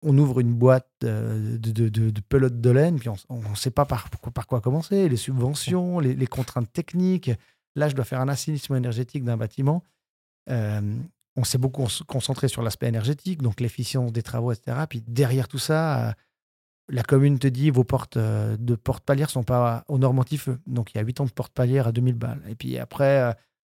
[0.05, 3.17] on ouvre une boîte euh, de, de, de, de pelote de laine, puis on
[3.51, 7.31] ne sait pas par, par quoi commencer, les subventions, les, les contraintes techniques.
[7.77, 9.85] Là, je dois faire un assainissement énergétique d'un bâtiment.
[10.51, 10.97] Euh,
[11.37, 14.77] on s'est beaucoup concentré sur l'aspect énergétique, donc l'efficience des travaux, etc.
[14.89, 16.17] Puis derrière tout ça,
[16.89, 20.59] la commune te dit vos portes de porte-palières sont pas aux normes anti-feu.
[20.67, 22.43] Donc il y a 8 ans de porte-palières à 2000 balles.
[22.49, 23.37] Et puis après,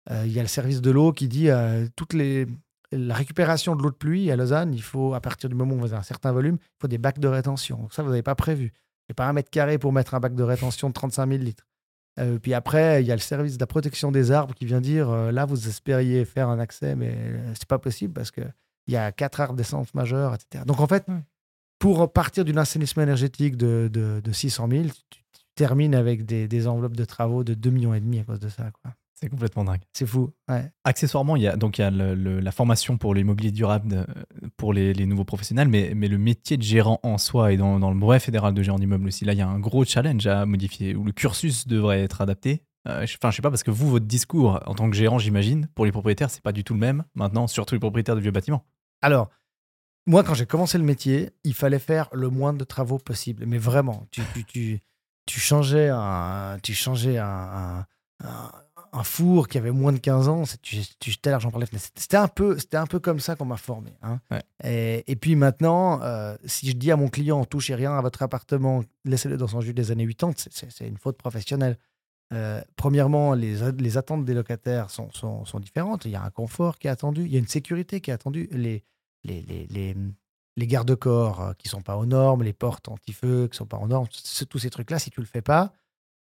[0.10, 2.48] il y a le service de l'eau qui dit euh, toutes les
[2.94, 5.80] la récupération de l'eau de pluie à Lausanne, il faut, à partir du moment où
[5.80, 7.78] vous avez un certain volume, il faut des bacs de rétention.
[7.78, 8.66] Donc ça, vous n'avez pas prévu.
[8.66, 11.28] Il n'y a pas un mètre carré pour mettre un bac de rétention de 35
[11.28, 11.66] 000 litres.
[12.20, 14.82] Euh, puis après, il y a le service de la protection des arbres qui vient
[14.82, 18.54] dire euh, là, vous espériez faire un accès, mais euh, c'est pas possible parce qu'il
[18.88, 20.64] y a quatre arbres d'essence majeure, etc.
[20.68, 21.08] Donc en fait,
[21.80, 26.48] pour partir d'un assainissement énergétique de, de, de 600 000, tu, tu termines avec des,
[26.48, 28.70] des enveloppes de travaux de 2,5 millions et demi à cause de ça.
[28.84, 28.94] quoi.
[29.24, 29.80] C'est complètement dingue.
[29.94, 30.32] C'est fou.
[30.50, 30.70] Ouais.
[30.84, 34.06] Accessoirement, il y a donc il y a le- le- la formation pour l'immobilier durable
[34.58, 37.80] pour les, les nouveaux professionnels, mais, mais le métier de gérant en soi et dans,
[37.80, 40.28] dans le brevet fédéral de gérant d'immeuble aussi, là, il y a un gros challenge
[40.28, 42.64] à modifier où le cursus devrait être adapté.
[42.90, 45.20] Euh, je- Enfin, je sais pas, parce que vous, votre discours en tant que gérant,
[45.20, 48.22] j'imagine, pour les propriétaires, c'est pas du tout le même maintenant, surtout les propriétaires de
[48.22, 48.66] vieux bâtiments.
[49.02, 49.30] Alors,
[50.06, 53.46] moi, quand j'ai commencé le métier, il fallait faire le moins de travaux possible.
[53.48, 54.80] Mais vraiment, tu, tu, tu,
[55.26, 57.86] tu changeais un, tu changeais un, un,
[58.26, 58.52] un-
[58.94, 61.88] un four qui avait moins de 15 ans, tu, tu jetais l'argent par les fenêtres.
[61.96, 63.94] C'était un peu, c'était un peu comme ça qu'on m'a formé.
[64.04, 64.20] hein.
[64.32, 64.42] Ouais.
[64.64, 68.22] Et, et puis maintenant, euh, si je dis à mon client, touchez rien à votre
[68.24, 71.78] appartement, laissez-le dans son jus des années 80, c'est- une faute professionnelle.
[72.34, 76.06] Euh, premièrement, les, les attentes des locataires sont, sont, sont différentes.
[76.06, 78.14] Il y a un confort qui est attendu, il y a une sécurité qui est
[78.14, 78.48] attendue.
[78.52, 78.84] Les,
[79.24, 79.96] les, les, les,
[80.58, 83.88] les garde-corps euh, qui sont pas aux normes, les portes anti-feu qui sont pas aux
[83.88, 84.08] normes,
[84.50, 85.74] tous ces trucs-là, si tu le fais pas,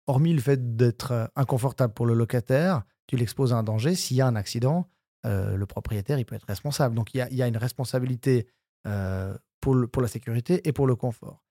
[0.07, 3.94] hormis le fait d'être euh, inconfortable pour le locataire, tu l'exposes à un danger.
[3.94, 4.88] S'il y a un accident,
[5.26, 6.94] euh, le propriétaire, il peut être responsable.
[6.94, 8.46] Donc, il y a, il y a une responsabilité
[8.86, 11.44] euh, pour, le- pour la sécurité et pour le confort.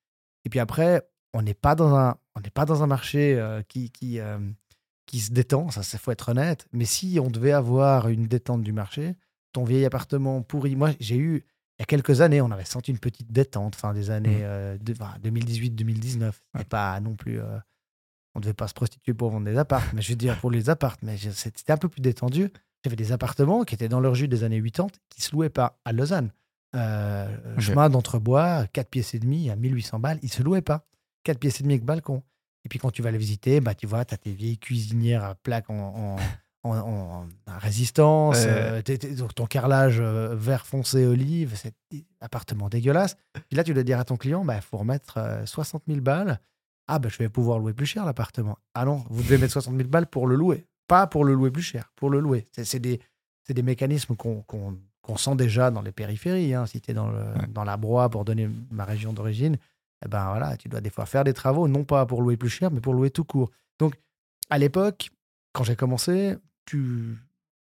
[0.46, 3.90] Et puis après, on n'est pas dans un, on pas dans un marché euh, qui,
[3.92, 4.20] qui,
[5.06, 6.68] qui se détend, ça, il faut être honnête.
[6.74, 9.16] Mais si on devait avoir une détente du marché,
[9.54, 11.46] ton vieil appartement pourri, moi, j'ai eu,
[11.78, 14.78] il y a quelques années, on avait senti une petite détente, fin des années euh,
[14.78, 16.32] de- enfin, 2018-2019.
[16.54, 17.40] C'était pas non plus.
[18.34, 20.38] Euh, on ne devait pas se prostituer pour vendre des appartes, mais je veux dire
[20.40, 22.50] pour les appartes, mais c'était un peu plus détendu.
[22.84, 25.78] J'avais des appartements qui étaient dans leur jus des années 80 qui se louaient pas
[25.86, 26.32] à Lausanne.
[26.76, 27.60] Euh, Ok.
[27.60, 30.86] Chemin d'Entrebois, 4 pièces et demi à 1800 balles, ils se louaient pas.
[31.24, 32.24] 4 pièces et demi avec balcon.
[32.66, 35.24] Et puis quand tu vas les visiter, bah, tu vois, tu as tes vieilles cuisinières
[35.24, 36.16] à plaques en,
[36.64, 38.82] en, en- en- en résistance, euh,
[39.36, 43.16] ton carrelage euh, vert foncé olive, c'est des appartements dégueulasses.
[43.50, 46.02] Puis là, tu dois dire à ton client, il bah, faut remettre euh, 60 000
[46.02, 46.40] balles.
[46.94, 48.58] Ah, bah, je vais pouvoir louer plus cher l'appartement.
[48.74, 50.66] Ah non, vous devez mettre 60 000 balles pour le louer.
[50.88, 52.48] Pas pour le louer plus cher, pour le louer.
[52.52, 53.00] C'est des,
[53.50, 56.54] des mécanismes qu'on sent déjà dans les périphéries.
[56.54, 56.66] hein.
[56.66, 57.48] Si tu es dans, le, Ouais.
[57.50, 59.58] dans la Broye, pour donner ma région d'origine,
[60.06, 62.50] eh ben voilà, tu dois des fois faire des travaux, non pas pour louer plus
[62.50, 63.52] cher, mais pour louer tout court.
[63.80, 63.96] Donc,
[64.50, 65.12] à l'époque,
[65.54, 66.36] quand j'ai commencé,
[66.66, 67.18] tu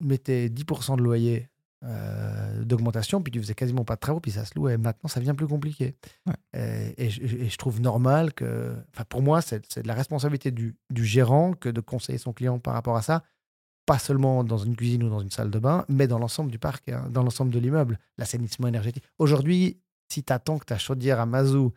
[0.01, 1.47] mettais 10% de loyer
[1.83, 4.77] euh, d'augmentation, puis tu faisais quasiment pas de travaux, puis ça se louait.
[4.77, 5.95] Maintenant, ça devient plus compliqué.
[6.25, 6.93] Ouais.
[6.97, 10.75] Et, je, et je trouve normal que, enfin, pour moi, c'est de la responsabilité du,
[10.89, 13.23] du gérant que de conseiller son client par rapport à ça,
[13.85, 16.59] pas seulement dans une cuisine ou dans une salle de bain, mais dans l'ensemble du
[16.59, 19.03] parc, hein, dans l'ensemble de l'immeuble, l'assainissement énergétique.
[19.19, 21.73] Aujourd'hui, si tu attends que ta chaudière à mazout,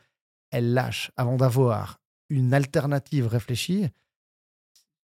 [0.50, 1.98] elle lâche avant d'avoir
[2.28, 3.88] une alternative réfléchie,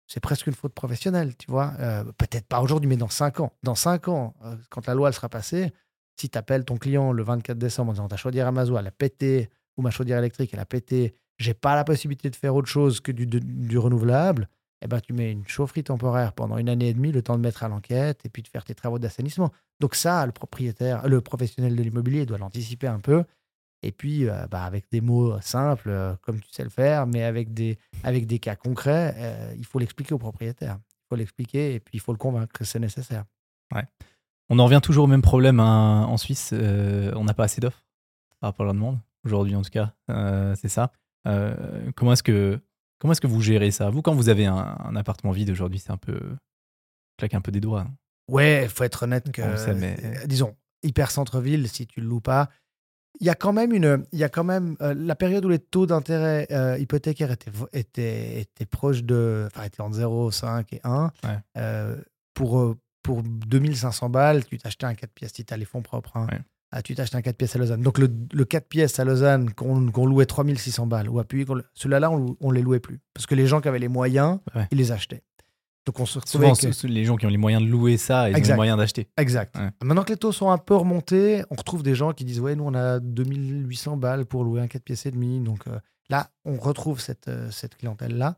[0.09, 1.75] c'est presque une faute professionnelle, tu vois.
[1.79, 3.53] Euh, Peut-être pas aujourd'hui, mais dans 5 ans.
[3.63, 5.73] Dans 5 ans, euh, quand la loi elle sera passée,
[6.19, 8.87] si tu appelles ton client le 24 décembre en disant ta chaudière à mazout, elle
[8.87, 12.55] a pété, ou ma chaudière électrique, elle a pété, j'ai pas la possibilité de faire
[12.57, 14.49] autre chose que du renouvelable,
[14.83, 17.43] eh ben, tu mets une chaufferie temporaire pendant une année et demie, le temps de
[17.43, 19.53] mettre à l'enquête et puis de faire tes travaux d'assainissement.
[19.81, 23.25] Donc ça, le propriétaire, le professionnel de l'immobilier doit l'anticiper un peu.
[23.83, 27.23] Et puis, euh, bah, avec des mots simples, euh, comme tu sais le faire, mais
[27.23, 30.79] avec des, avec des cas concrets, euh, il faut l'expliquer au propriétaire.
[30.81, 33.25] Il faut l'expliquer et puis il faut le convaincre que c'est nécessaire.
[34.51, 36.53] On en revient toujours au même problème hein, en Suisse.
[36.53, 37.85] on n'a pas assez d'offres
[38.41, 39.95] par rapport à la demande, aujourd'hui en tout cas.
[40.57, 40.93] C'est ça.
[41.97, 42.61] Comment est-ce que
[42.99, 43.91] comment est-ce que vous gérez ça?
[43.91, 46.19] Vous, quand vous avez un, un appartement vide aujourd'hui, c'est un peu
[47.17, 47.83] claque un peu des doigts.
[47.83, 47.95] hein.
[48.29, 52.49] Ouais, il faut être honnête que, mais- disons, hyper centre-ville, si tu le loues pas,
[53.21, 55.49] il y a quand même une, il y a quand même euh, la période où
[55.49, 60.73] les taux d'intérêt euh, hypothécaires étaient, étaient, étaient proches de, enfin, étaient entre 0, 5
[60.73, 61.11] et 1.
[61.25, 61.31] Ouais.
[61.57, 61.97] euh,
[62.35, 65.83] pour, euh, pour 2500 balles, tu t'achetais un 4 pièces si tu as les fonds
[65.83, 66.17] propres.
[66.17, 66.27] hein.
[66.31, 66.39] Ouais.
[66.71, 67.81] Ah, tu t'achetais un 4 pièces à Lausanne.
[67.81, 72.11] Donc, le, le 4 pièces à Lausanne qu'on qu'on louait 3600 balles, ou appuyé, ceux-là,
[72.11, 73.01] on, on les louait plus.
[73.15, 74.67] Parce que les gens qui avaient les moyens, Ouais.
[74.71, 75.23] ils les achetaient.
[75.89, 78.25] Donc, on se Souvent, avec- ce- les gens qui ont les moyens de louer ça,
[78.25, 78.49] ont Exact.
[78.49, 79.09] les moyens d'acheter.
[79.17, 79.57] Exact.
[79.57, 79.71] Ouais.
[79.83, 82.55] Maintenant que les taux sont un peu remontés, on retrouve des gens qui disent Ouais,
[82.55, 85.41] nous, on a 2800 balles pour louer un 4 pièces et demi.
[85.41, 85.79] Donc euh,
[86.11, 88.37] là, on retrouve cette, euh, cette clientèle-là.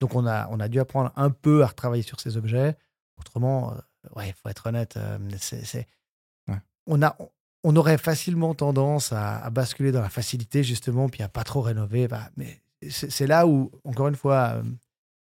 [0.00, 2.76] Donc on a, on a dû apprendre un peu à retravailler sur ces objets.
[3.18, 3.76] Autrement, euh,
[4.16, 5.86] ouais, il faut être honnête, euh, c'est, c'est-
[6.48, 6.56] Ouais.
[6.86, 7.14] on, a,
[7.62, 11.60] on aurait facilement tendance à, à basculer dans la facilité, justement, puis à pas trop
[11.60, 12.08] rénover.
[12.08, 14.62] Bah, mais c'est, là où, encore une fois, euh,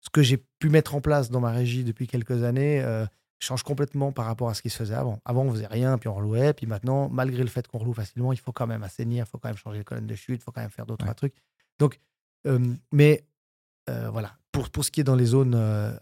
[0.04, 3.06] ce que j'ai pu mettre en place dans ma régie depuis quelques années euh,
[3.40, 5.18] change complètement par rapport à ce qui se faisait avant.
[5.24, 6.52] Avant, on faisait rien, puis on relouait.
[6.52, 9.38] Puis maintenant, malgré le fait qu'on reloue facilement, il faut quand même assainir, il faut
[9.38, 11.14] quand même changer les colonnes de chute, il faut quand même faire d'autres Ouais.
[11.14, 11.34] trucs.
[11.78, 12.00] Donc,
[12.46, 12.58] euh,
[12.92, 13.24] mais
[13.90, 15.54] euh, voilà, pour, pour ce qui est dans les zones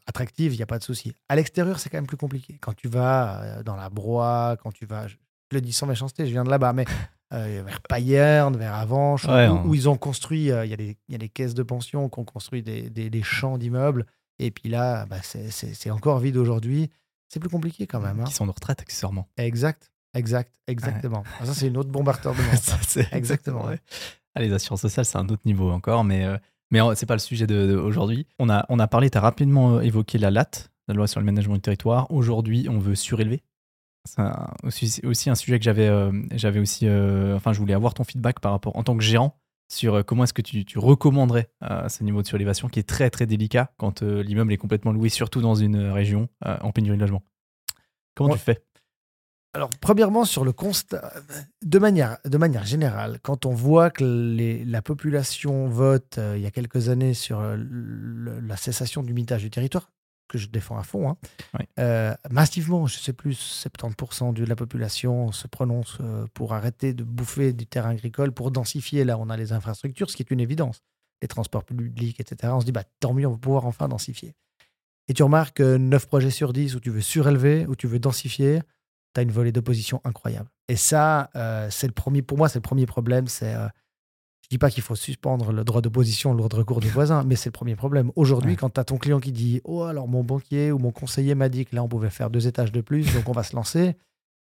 [0.07, 1.15] attractives, il n'y a pas de souci.
[1.29, 2.59] À l'extérieur, c'est quand même plus compliqué.
[2.61, 5.17] Quand tu vas dans la Broye, quand tu vas, je
[5.53, 6.85] le dis sans méchanceté, je viens de là-bas, mais
[7.33, 10.75] euh, vers Payerne, vers Avanches, Ouais, où, on- où ils ont construit, euh, il y,
[10.75, 13.23] a des- il y a des caisses de pension qui ont construit des, des- des
[13.23, 14.07] champs d'immeubles.
[14.39, 15.51] Et puis là, bah, c'est-
[15.91, 16.91] encore vide aujourd'hui.
[17.29, 18.21] C'est plus compliqué quand même.
[18.21, 18.25] hein.
[18.25, 19.29] Qui sont de retraite, accessoirement.
[19.39, 21.23] Exact, exact, exactement.
[21.41, 21.91] Ah, Ça, c'est une autre
[22.87, 23.79] c'est Exactement, ouais.
[24.35, 26.37] Ah, les assurances sociales, c'est un autre niveau encore, mais, euh,
[26.71, 28.27] mais euh, c'est pas le sujet de, de aujourd'hui.
[28.39, 31.21] On a, on a parlé, tu as rapidement euh, évoqué la LAT, la loi sur
[31.21, 32.11] le management du territoire.
[32.11, 33.43] Aujourd'hui, on veut surélever.
[34.05, 34.23] C'est
[34.65, 36.89] aussi, aussi un sujet que j'avais euh, j'avais aussi.
[36.89, 39.39] euh, enfin, je voulais avoir ton feedback par rapport, en tant que gérant,
[39.73, 41.51] sur euh, comment est-ce que tu, tu recommanderais
[41.89, 45.41] ce niveau de surélévation qui est très très délicat quand l'immeuble est complètement loué, surtout
[45.41, 47.23] dans une région en pénurie de logement.
[48.17, 48.37] Comment Ouais.
[48.39, 48.63] tu fais?
[49.55, 51.13] Alors, premièrement, sur le constat,
[51.63, 56.43] de manière, de manière générale, quand on voit que les- la population vote euh, il
[56.43, 59.91] y a quelques années sur le- la cessation du mitage du territoire,
[60.33, 61.17] que je défends à fond, hein,
[61.59, 61.67] Ouais.
[61.79, 67.05] euh, massivement, je sais plus, 70% de la population se prononce euh, pour arrêter de
[67.05, 70.41] bouffer du terrain agricole, pour densifier là on a les infrastructures, ce qui est une
[70.41, 70.81] évidence.
[71.21, 72.53] Les transports publics, etc.
[72.57, 74.35] On se dit, bah, tant mieux, on va pouvoir enfin densifier.
[75.09, 78.01] Et tu remarques que 9 projets sur 10 où tu veux surélever, où tu veux
[78.01, 78.61] densifier,
[79.15, 80.49] tu as une volée d'opposition incroyable.
[80.69, 83.29] Et ça, euh, c'est le premier, pour moi, c'est le premier problème.
[83.29, 83.69] C'est, euh,
[84.43, 87.25] je dis pas qu'il faut suspendre le droit d'opposition, le droit de recours des voisins,
[87.25, 88.11] mais c'est le premier problème.
[88.17, 88.57] Aujourd'hui, Ouais.
[88.57, 91.49] quand tu as ton client qui dit Oh, alors mon banquier ou mon conseiller m'a
[91.49, 93.97] dit que là, on pouvait faire deux étages de plus, donc on va se lancer.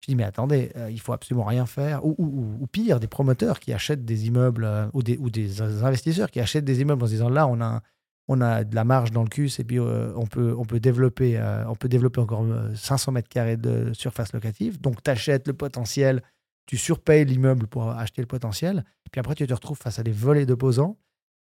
[0.02, 2.06] Je dis, mais attendez, euh, il faut absolument rien faire.
[2.06, 5.32] Ou, ou- ou- ou pire, des promoteurs qui achètent des immeubles euh, ou, des, ou
[5.32, 7.82] des investisseurs qui achètent des immeubles en se disant là, on a un,
[8.28, 10.80] on a de la marge dans le cul, et puis euh, on, peut, on, peut
[10.80, 14.80] développer, euh, on peut développer encore 500 mètres carrés de surface locative.
[14.82, 16.22] Donc, tu achètes le potentiel,
[16.66, 20.12] tu surpayes l'immeuble pour acheter le potentiel, puis après, tu te retrouves face à des
[20.12, 20.98] volets d'opposants.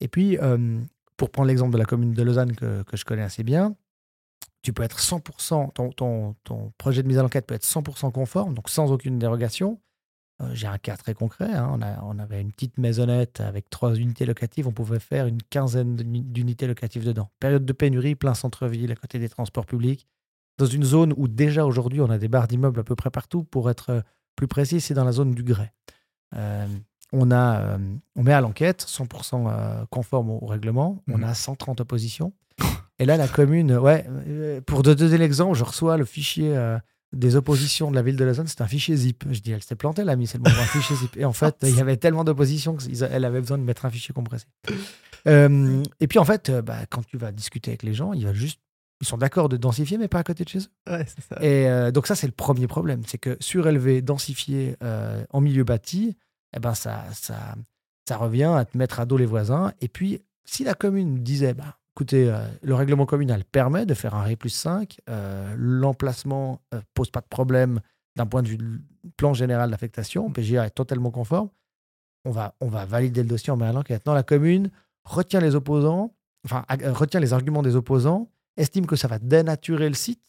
[0.00, 0.38] Et puis,
[1.18, 3.76] pour prendre l'exemple de la commune de Lausanne que, je connais assez bien,
[4.62, 8.70] tu peux être 100%, ton, projet de mise à l'enquête peut être 100% conforme, donc
[8.70, 9.78] sans aucune dérogation.
[10.40, 11.52] Euh, j'ai un cas très concret.
[11.52, 11.78] Hein.
[12.02, 14.66] On, on, avait une petite maisonnette avec trois unités locatives.
[14.66, 17.30] On pouvait faire une quinzaine d'unités locatives dedans.
[17.38, 20.06] Période de pénurie, plein centre-ville, à côté des transports publics.
[20.56, 23.44] Dans une zone où déjà aujourd'hui, on a des barres d'immeubles à peu près partout.
[23.44, 24.00] Pour être euh,
[24.36, 25.72] plus précis, c'est dans la zone du Grès.
[26.34, 26.66] Euh,
[27.12, 27.78] on, a,
[28.16, 31.02] on met à l'enquête 100% conforme au, règlement.
[31.08, 31.24] On mmh.
[31.24, 32.32] a 130 oppositions.
[32.98, 34.06] Et là, la commune, ouais,
[34.66, 36.54] pour te donner l'exemple, je reçois le fichier
[37.12, 39.24] des oppositions de la ville de Lausanne, c'était un fichier zip.
[39.30, 41.16] Je dis, elle s'est plantée, l'ami, c'est le bon un fichier zip.
[41.16, 44.14] Et en fait, il y avait tellement d'oppositions qu'elle avait besoin de mettre un fichier
[44.14, 44.46] compressé.
[45.26, 48.32] Euh, et puis, en fait, euh, bah, quand tu vas discuter avec les gens, ils,
[48.32, 48.60] juste,
[49.00, 50.90] ils sont d'accord de densifier, mais pas à côté de chez eux.
[50.90, 51.42] Ouais, ça.
[51.42, 53.02] Et euh, donc, ça, c'est le premier problème.
[53.06, 54.76] C'est que surélever, densifier
[55.30, 56.16] en milieu bâti,
[56.56, 57.54] eh ben, ça, ça,
[58.08, 59.72] ça revient à te mettre à dos les voisins.
[59.80, 64.14] Et puis, si la commune disait, bah, écoutez, euh, le règlement communal permet de faire
[64.14, 64.98] un Ré plus 5.
[65.08, 67.80] Euh, l'emplacement ne euh, pose pas de problème
[68.16, 68.58] d'un point de vue
[69.16, 70.30] plan général d'affectation.
[70.30, 71.50] PGA est totalement conforme.
[72.24, 74.04] On va, on va valider le dossier en met à l'enquête.
[74.06, 74.70] Non, la commune
[75.04, 78.30] retient les opposants, enfin, retient les arguments des opposants,
[78.60, 80.22] estime que ça va dénaturer le site,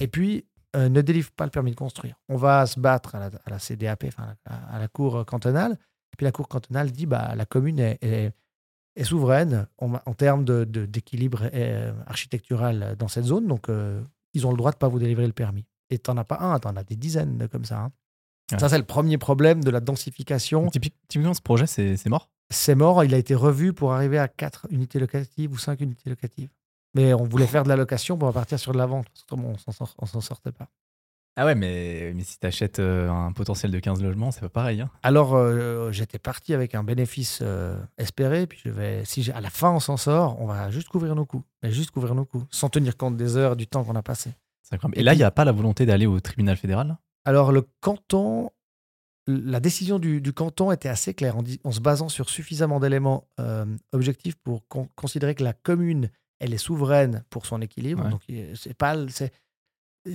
[0.00, 2.18] et puis ne délivre pas le permis de construire.
[2.28, 6.32] On va se battre à la, CDAP, enfin, à, la cour cantonale, et puis la
[6.32, 8.32] cour cantonale dit bah, la commune est
[8.96, 13.46] est souveraine en, termes d'équilibre de, euh, architectural dans cette zone.
[13.46, 14.02] Donc, euh,
[14.34, 15.66] ils ont le droit de ne pas vous délivrer le permis.
[15.90, 17.80] Et tu n'en as pas un, tu en as des dizaines comme ça.
[17.80, 17.92] Hein.
[18.58, 20.68] Ça, c'est le premier problème de la densification.
[20.68, 22.28] Typiquement, ce projet, c'est mort?
[22.50, 23.02] C'est mort.
[23.02, 26.50] Il a été revu pour arriver à 4 unités locatives ou 5 unités locatives.
[26.94, 29.06] Mais on voulait faire de la location pour partir sur de la vente.
[29.24, 29.54] Autrement,
[29.98, 30.68] on s'en sortait pas.
[31.34, 34.50] Ah ouais, mais, mais si tu achètes euh, un potentiel de 15 logements, c'est pas
[34.50, 34.82] pareil.
[34.82, 34.90] Hein.
[35.02, 39.48] Alors, euh, j'étais parti avec un bénéfice euh, espéré, puis je vais, si à la
[39.48, 42.44] fin on s'en sort, on va juste couvrir nos coûts, mais juste couvrir nos coûts,
[42.50, 44.34] sans tenir compte des heures, du temps qu'on a passé.
[44.94, 48.50] Et, là, il n'y a pas la volonté d'aller au tribunal fédéral Alors, le canton,
[49.26, 53.26] la décision du, canton était assez claire, en, se basant sur suffisamment d'éléments
[53.92, 56.08] objectifs pour considérer que la commune,
[56.42, 58.08] elle est souveraine pour son équilibre.
[58.08, 58.20] Donc,
[58.54, 59.32] c'est pas, c'est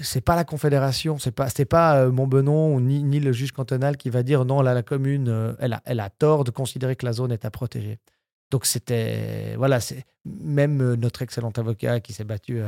[0.01, 3.95] c'est pas la Confédération, c'est pas, c'est pas euh, Montbenon ni, ni le juge cantonal
[3.95, 6.97] qui va dire non, là, la commune, euh, elle, a, elle a tort de considérer
[6.97, 7.97] que la zone est à protéger.
[8.51, 12.61] Donc c'était, voilà, c'est même euh, notre excellent avocat qui s'est battu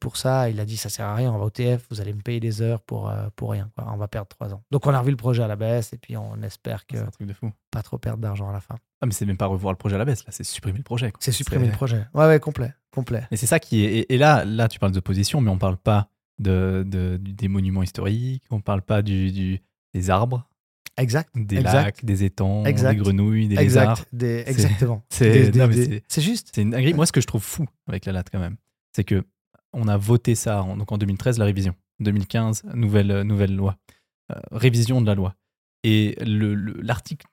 [0.00, 2.12] pour ça, il a dit ça sert à rien, on va au TF, vous allez
[2.12, 3.90] me payer des heures pour, pour rien, quoi.
[3.92, 4.62] on va perdre trois ans.
[4.70, 7.28] Donc on a revu le projet à la baisse et puis on espère que truc
[7.28, 7.52] de fou.
[7.70, 8.76] pas trop perdre d'argent à la fin.
[9.00, 10.84] Ah mais c'est même pas revoir le projet à la baisse, là c'est supprimer le
[10.84, 11.12] projet.
[11.20, 12.06] C'est supprimer le projet.
[12.14, 13.26] Ouais ouais complet, complet.
[13.30, 16.08] Et c'est ça qui est, et, là là tu parles d'opposition mais on parle pas
[16.38, 19.60] de, de, des monuments historiques, on parle pas du,
[19.94, 20.48] des arbres.
[20.98, 21.30] Exact.
[21.34, 24.02] Des lacs, des étangs, des grenouilles, des lézards.
[24.12, 25.04] Des, exactement.
[25.10, 25.52] C'est
[26.18, 26.52] juste.
[26.54, 28.56] C'est une Moi, ce que je trouve fou avec la latte, quand même,
[28.94, 29.22] c'est que
[29.76, 31.74] on a voté ça en, donc en 2013, la révision.
[32.00, 33.76] 2015, nouvelle, nouvelle loi.
[34.32, 35.34] Euh, révision de la loi.
[35.84, 37.26] Et l'article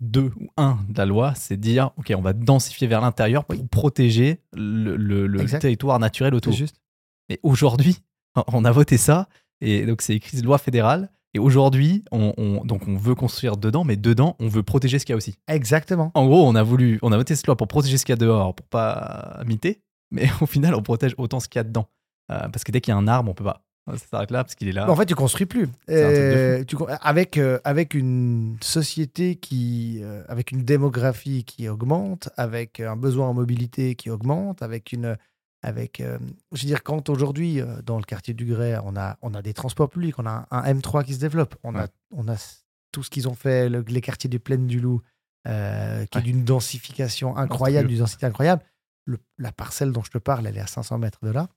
[0.00, 3.68] 2 ou 1 de la loi, c'est dire OK, on va densifier vers l'intérieur pour
[3.68, 6.54] protéger le, le territoire naturel autour.
[6.54, 6.80] Juste.
[7.28, 7.98] Mais aujourd'hui,
[8.46, 9.28] on a voté ça,
[9.60, 11.10] et donc c'est écrit loi fédérale.
[11.32, 15.12] Et aujourd'hui, on, donc on veut construire dedans, mais dedans, on veut protéger ce qu'il
[15.12, 15.36] y a aussi.
[15.46, 16.10] Exactement.
[16.14, 18.14] En gros, on a voulu, on a voté cette loi pour protéger ce qu'il y
[18.14, 19.80] a dehors, pour pas miter,
[20.10, 21.88] mais au final, on protège autant ce qu'il y a dedans.
[22.30, 23.62] Euh, parce que dès qu'il y a un arbre, on peut pas.
[23.88, 24.88] Ça s'arrête là parce qu'il est là.
[24.88, 25.66] En fait, tu construis plus.
[25.88, 32.94] Euh, tu, avec, euh, avec une société qui, avec une démographie qui augmente, avec un
[32.94, 35.16] besoin en mobilité qui augmente, avec une,
[35.62, 36.00] avec,
[36.52, 39.54] je veux dire, quand aujourd'hui, dans le quartier du Grès, on a, on a des
[39.54, 42.36] transports publics, on a un, M3 qui se développe, on, a, on a
[42.92, 45.00] tout ce qu'ils ont fait, les quartiers du Plaine du Loup,
[45.46, 48.62] qui est d'une densification incroyable, d'une densité incroyable.
[49.38, 51.48] La parcelle dont je te parle, elle est à 500 mètres de là,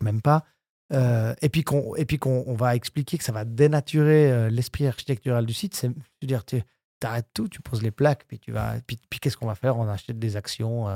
[0.00, 0.44] même pas.
[0.90, 5.46] et puis qu'on et puis qu'on on va expliquer que ça va dénaturer l'esprit architectural
[5.46, 5.74] du site.
[5.74, 5.90] C'est,
[6.22, 6.62] dire, tu
[7.02, 9.76] arrêtes tout, tu poses les plaques, puis tu vas, puis, puis qu'est-ce qu'on va faire?
[9.78, 10.88] On achète des actions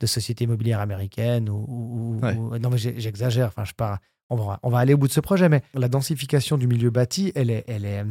[0.00, 3.98] de sociétés immobilières américaines ou, non mais j'exagère enfin je pars
[4.30, 6.90] on va, on va aller au bout de ce projet mais la densification du milieu
[6.90, 8.04] bâti elle est elle est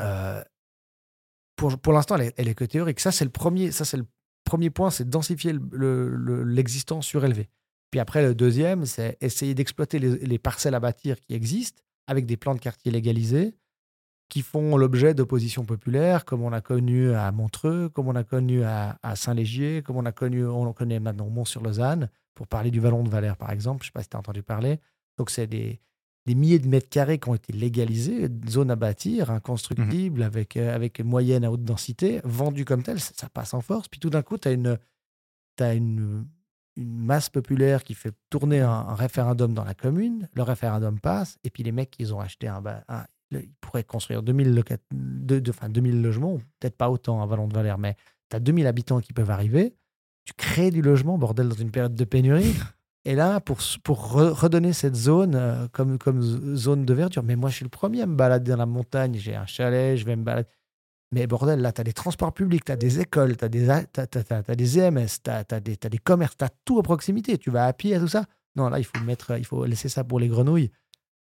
[0.00, 0.42] euh,
[1.56, 3.96] pour, pour l'instant elle est, elle est, que théorique ça c'est le premier ça c'est
[3.96, 4.06] le
[4.46, 7.50] premier point c'est densifier l'existant le, surélevé
[7.90, 12.24] puis après le deuxième c'est essayer d'exploiter les, les, parcelles à bâtir qui existent avec
[12.24, 13.54] des plans de quartier légalisés
[14.28, 18.64] qui font l'objet d'oppositions populaires, comme on a connu à Montreux, comme on a connu
[18.64, 23.08] à, Saint-Légier, comme on a connu, on connaît maintenant Mont-sur-Lausanne, pour parler du Vallon de
[23.08, 23.84] Valère, par exemple.
[23.84, 24.80] Je ne sais pas si tu as entendu parler.
[25.16, 25.80] Donc, c'est des,
[26.26, 30.56] des, milliers de mètres carrés qui ont été légalisés, zone à bâtir, inconstructible, mmh avec,
[30.56, 33.88] euh, avec moyenne à haute densité, vendus comme tel, ça, passe en force.
[33.88, 34.78] Puis tout d'un coup, tu as une,
[35.60, 36.26] as une,
[36.76, 41.50] une masse populaire qui fait tourner un, référendum dans la commune, le référendum passe, et
[41.50, 44.62] puis les mecs, ils ont acheté un, un ils pourraient construire 2000,
[44.92, 47.96] de, de, enfin 2000 logements, peut-être pas autant à Vallon de Valère, mais
[48.30, 49.74] tu as 2000 habitants qui peuvent arriver,
[50.24, 52.54] tu crées du logement, bordel, dans une période de pénurie.
[53.08, 57.50] Et là, pour, pour redonner cette zone euh, comme, comme zone de verdure, mais moi,
[57.50, 60.16] je suis le premier à me balader dans la montagne, j'ai un chalet, je vais
[60.16, 60.48] me balader.
[61.12, 63.70] Mais bordel, là, tu as des transports publics, tu as des écoles, tu as, des,
[63.70, 67.38] as, des EMS, tu as, des, as commerces, tu as tout à proximité.
[67.38, 68.24] Tu vas à pied tout ça.
[68.56, 70.72] Non, là, il faut, mettre, il faut laisser ça pour les grenouilles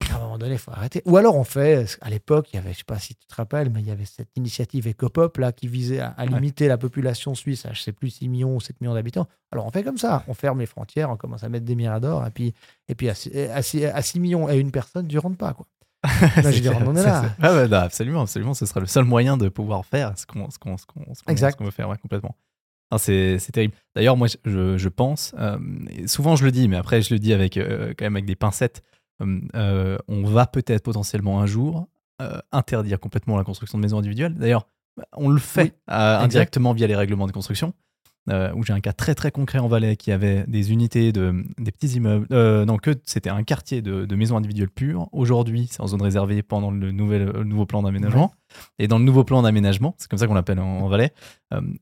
[0.08, 1.02] à un moment donné, il faut arrêter.
[1.04, 3.34] Ou alors on fait, à l'époque, il y avait, je sais pas si tu te
[3.34, 7.34] rappelles, mais il y avait cette initiative Ecopop là, qui visait à, limiter la population
[7.34, 9.28] suisse à, je sais plus, 6 millions ou 7 millions d'habitants.
[9.52, 12.26] Alors on fait comme ça, on ferme les frontières, on commence à mettre des miradors,
[12.26, 12.54] et puis,
[12.88, 15.52] et puis à, 6 millions et une personne, tu rentres pas.
[15.52, 15.66] Quoi.
[16.42, 17.34] là, je on est là.
[17.42, 21.64] Ah bah, absolument, absolument, ce sera le seul moyen de pouvoir faire ce qu'on qu
[21.64, 22.36] veut faire complètement.
[22.98, 23.74] C'est terrible.
[23.94, 25.58] D'ailleurs, moi, je, je pense, euh,
[26.06, 28.34] souvent je le dis, mais après je le dis avec, euh, quand même avec des
[28.34, 28.82] pincettes,
[29.54, 31.88] euh, on va peut-être potentiellement un jour
[32.22, 34.34] euh, interdire complètement la construction de maisons individuelles.
[34.34, 34.66] D'ailleurs,
[35.16, 37.72] on le fait euh, indirectement via les règlements de construction.
[38.28, 41.72] où j'ai un cas très très concret en Valais qui avait des unités de des
[41.72, 42.26] petits immeubles
[42.64, 46.70] non que c'était un quartier de, maisons individuelles pures aujourd'hui c'est en zone réservée pendant
[46.70, 48.32] le, nouvel, nouveau plan d'aménagement
[48.78, 51.12] et dans le nouveau plan d'aménagement c'est comme ça qu'on l'appelle en, Valais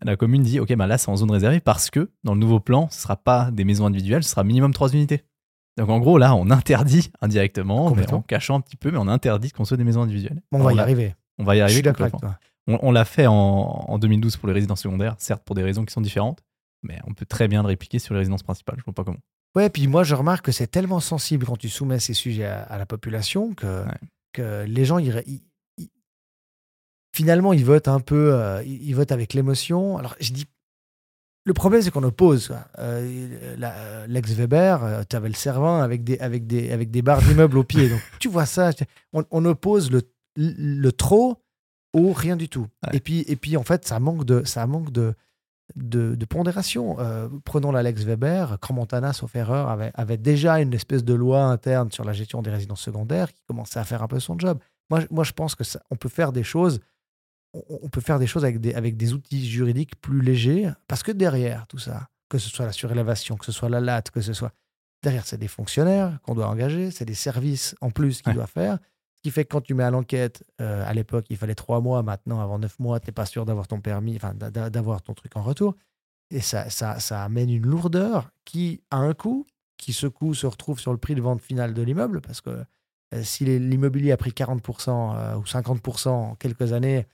[0.03, 2.61] la commune dit ok bah là c'est en zone réservée parce que dans le nouveau
[2.61, 5.24] plan ce sera pas des maisons individuelles ce sera minimum trois unités
[5.79, 9.49] donc en gros, là, on interdit indirectement, en cachant un petit peu, mais on interdit
[9.49, 10.43] de construire des maisons individuelles.
[10.53, 11.14] on va y arriver.
[11.39, 11.93] On va y arriver.
[12.66, 16.01] On, l'a fait en, 2012 pour les résidences secondaires, certes pour des raisons qui sont
[16.01, 16.43] différentes,
[16.83, 18.76] mais on peut très bien le répliquer sur les résidences principales.
[18.76, 19.20] Je ne vois pas comment.
[19.55, 22.76] Ouais, puis moi je remarque que c'est tellement sensible quand tu soumets ces sujets à,
[22.76, 23.85] la population que,
[24.35, 24.99] que les gens,
[27.14, 29.97] finalement, ils votent un peu, euh, ils votent avec l'émotion.
[29.97, 30.47] Alors je dis
[31.45, 32.55] le problème, c'est qu'on oppose.
[32.78, 37.59] Euh, L'ex-Weber, euh, tu avais le servant avec des, avec des, avec des barres d'immeubles
[37.59, 37.89] au pied.
[37.89, 38.70] Donc, tu vois ça.
[39.12, 40.03] On, oppose le,
[40.36, 41.43] le, trop
[41.95, 42.66] au rien du tout.
[42.93, 45.14] Et, puis, et puis, en fait, ça manque de, ça manque de,
[45.74, 46.97] de, pondération.
[46.99, 48.59] Euh, prenons l'Alex Weber.
[48.61, 52.51] Crans-Montana, sauf erreur, avait, avait déjà une espèce de loi interne sur la gestion des
[52.51, 54.59] résidences secondaires qui commençait à faire un peu son job.
[54.91, 56.80] Moi, moi je pense que on peut faire des choses
[57.55, 61.12] on peut faire des choses avec des, avec des outils juridiques plus légers, parce que
[61.12, 64.32] derrière tout ça, que ce soit la surélévation, que ce soit la latte, que ce
[64.32, 64.53] soit...
[65.03, 68.78] Derrière, c'est des fonctionnaires qu'on doit engager, c'est des services en plus qu'il doit faire.
[69.16, 71.80] Ce qui fait que quand tu mets à l'enquête, euh, à l'époque, il fallait trois
[71.80, 75.14] mois, maintenant, avant neuf mois, tu n'es pas sûr d'avoir ton permis, enfin, d'avoir ton
[75.14, 75.76] truc en retour.
[76.30, 79.46] Et ça, ça, ça amène une lourdeur qui a un coût,
[79.76, 82.64] qui ce coût se retrouve sur le prix de vente final de l'immeuble, parce que
[83.14, 87.07] euh, si l'immobilier a pris 40% euh, ou 50% en quelques années,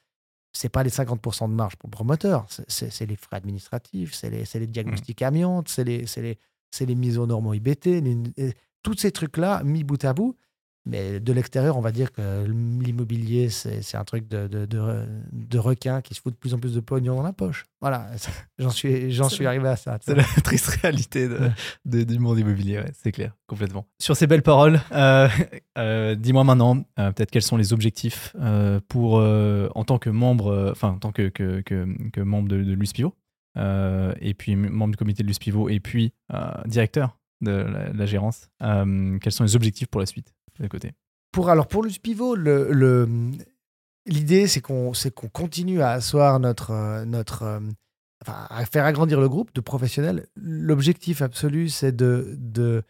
[0.56, 4.44] c'est pas les 50% de marge pour le promoteur, c'est les frais administratifs, c'est les,
[4.54, 5.24] les, diagnostics mmh.
[5.24, 6.38] amiantes, c'est les, les,
[6.80, 8.02] les, mises aux normes IBT,
[8.82, 10.36] tous ces trucs-là mis bout à bout,
[10.86, 16.02] mais de l'extérieur, on va dire que l'immobilier, c'est un truc de, de, de, requin
[16.02, 17.64] qui se fout de plus en plus de pognon dans la poche.
[17.80, 18.10] Voilà,
[18.58, 19.98] j'en suis, suis arrivé à ça.
[20.02, 21.26] C'est la triste réalité
[21.86, 23.86] de, du monde immobilier, c'est clair, complètement.
[23.98, 25.28] Sur ces belles paroles, euh,
[25.78, 28.36] euh, dis-moi maintenant, euh, peut-être quels sont les objectifs
[28.88, 33.14] pour, en tant que membre, enfin, en tant que, que, que, membre de, de l'USPIVO,
[33.56, 36.12] et puis membre du comité de l'USPIVO, et puis
[36.66, 40.34] directeur de la gérance, quels sont les objectifs pour la suite?
[41.32, 43.06] Pour, Alors, pour le pivot, le,
[44.06, 46.70] l'idée, c'est qu'on, qu'on continue à asseoir notre.
[46.70, 47.60] Euh, notre euh,
[48.26, 50.28] à faire agrandir le groupe de professionnels.
[50.34, 52.82] L'objectif absolu, c'est de, de,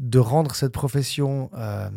[0.00, 1.90] de rendre cette profession, euh,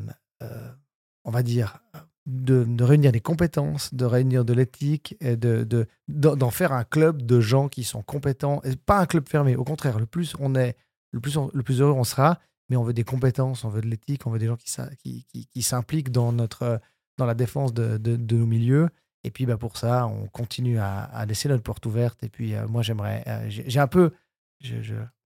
[1.24, 1.84] on va dire,
[2.26, 7.22] de, réunir des compétences, de réunir de l'éthique et de, de, d'en faire un club
[7.22, 8.62] de gens qui sont compétents.
[8.64, 9.56] Et pas un club fermé.
[9.56, 10.76] Au contraire, le plus on est,
[11.12, 12.40] le plus, le plus heureux on sera,
[12.72, 15.46] mais on veut des compétences, on veut de l'éthique, on veut des gens qui, qui,
[15.46, 16.80] qui, s'impliquent dans, notre,
[17.18, 18.88] dans la défense de, de, nos milieux.
[19.26, 22.24] Et puis bah, pour ça, on continue à, à laisser notre porte ouverte.
[22.24, 24.14] Et puis euh, moi, j'aimerais, euh, j'ai un peu,
[24.62, 24.76] je,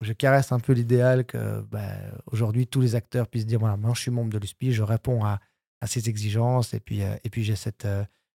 [0.01, 1.83] je, caresse un peu l'idéal que bah,
[2.31, 5.23] aujourd'hui, tous les acteurs puissent dire, voilà, moi, je suis membre de l'USPI, je réponds
[5.23, 5.39] à,
[5.81, 7.87] à ces exigences, et puis, euh, et puis j'ai cette,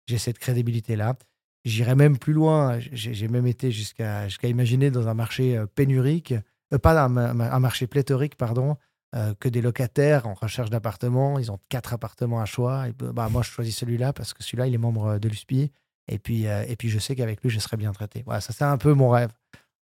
[0.04, 1.16] j'ai cette crédibilité-là.
[1.64, 6.34] J'irai même plus loin, j'ai même été jusqu'à jusqu'à imaginer dans un marché pénurique,
[6.76, 8.76] pas un, marché pléthorique, pardon,
[9.14, 11.38] euh, que des locataires en recherche d'appartements.
[11.38, 12.88] Ils ont quatre appartements à choix.
[12.88, 15.72] Et, bah, moi, je choisis celui-là parce que celui-là, il est membre de l'USPI.
[16.08, 18.22] Et puis, euh, et puis je sais qu'avec lui, je serai bien traité.
[18.26, 19.30] Voilà, ça, c'est un peu mon rêve.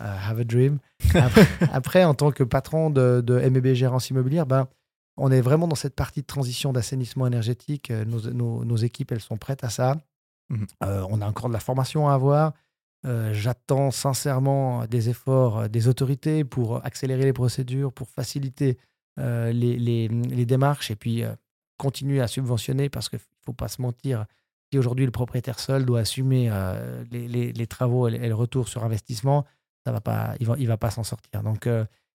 [0.02, 0.80] Euh, have a dream.
[1.14, 4.68] Après, après, en tant que patron de, de MEB Gérance Immobilière, ben,
[5.18, 7.92] on est vraiment dans cette partie de transition d'assainissement énergétique.
[7.92, 9.98] Nos, nos, nos, équipes, elles sont prêtes à ça.
[10.50, 10.66] Mmh.
[10.82, 12.54] on a encore de la formation à avoir.
[13.32, 20.08] J'attends sincèrement des efforts des autorités pour accélérer les procédures, pour faciliter euh, les, les,
[20.08, 21.34] les, démarches et puis euh,
[21.78, 24.26] continuer à subventionner parce qu'il ne faut pas se mentir.
[24.72, 28.84] Si aujourd'hui le propriétaire seul doit assumer euh, les, les, travaux et, le retour sur
[28.84, 29.46] investissement,
[29.86, 31.44] ça va pas, il ne va, il va pas s'en sortir.
[31.44, 31.68] Donc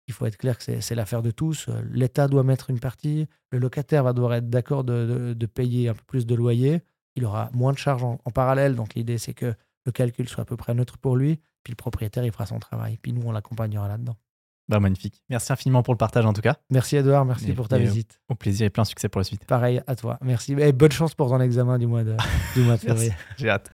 [0.08, 1.70] il faut être clair que c'est l'affaire de tous.
[1.92, 5.94] L'État doit mettre une partie, le locataire va devoir être d'accord de, de, payer un
[5.94, 6.82] peu plus de loyer.
[7.16, 8.76] Il aura moins de charges en, en parallèle.
[8.76, 11.40] Donc l'idée, c'est que le calcul soit à peu près neutre pour lui.
[11.64, 12.98] Puis le propriétaire, il fera son travail.
[13.02, 14.18] Puis nous, on l'accompagnera là-dedans.
[14.70, 15.22] Bah, magnifique.
[15.30, 16.56] Merci infiniment pour le partage en tout cas.
[16.70, 18.20] Merci Edouard, merci pour ta visite.
[18.30, 19.46] Au plaisir et plein succès pour la suite.
[19.46, 20.18] Pareil à toi.
[20.22, 20.54] Merci.
[20.54, 22.16] Et bonne chance pour ton examen du mois de,
[22.56, 23.14] du mois de février.
[23.38, 23.72] J'ai hâte.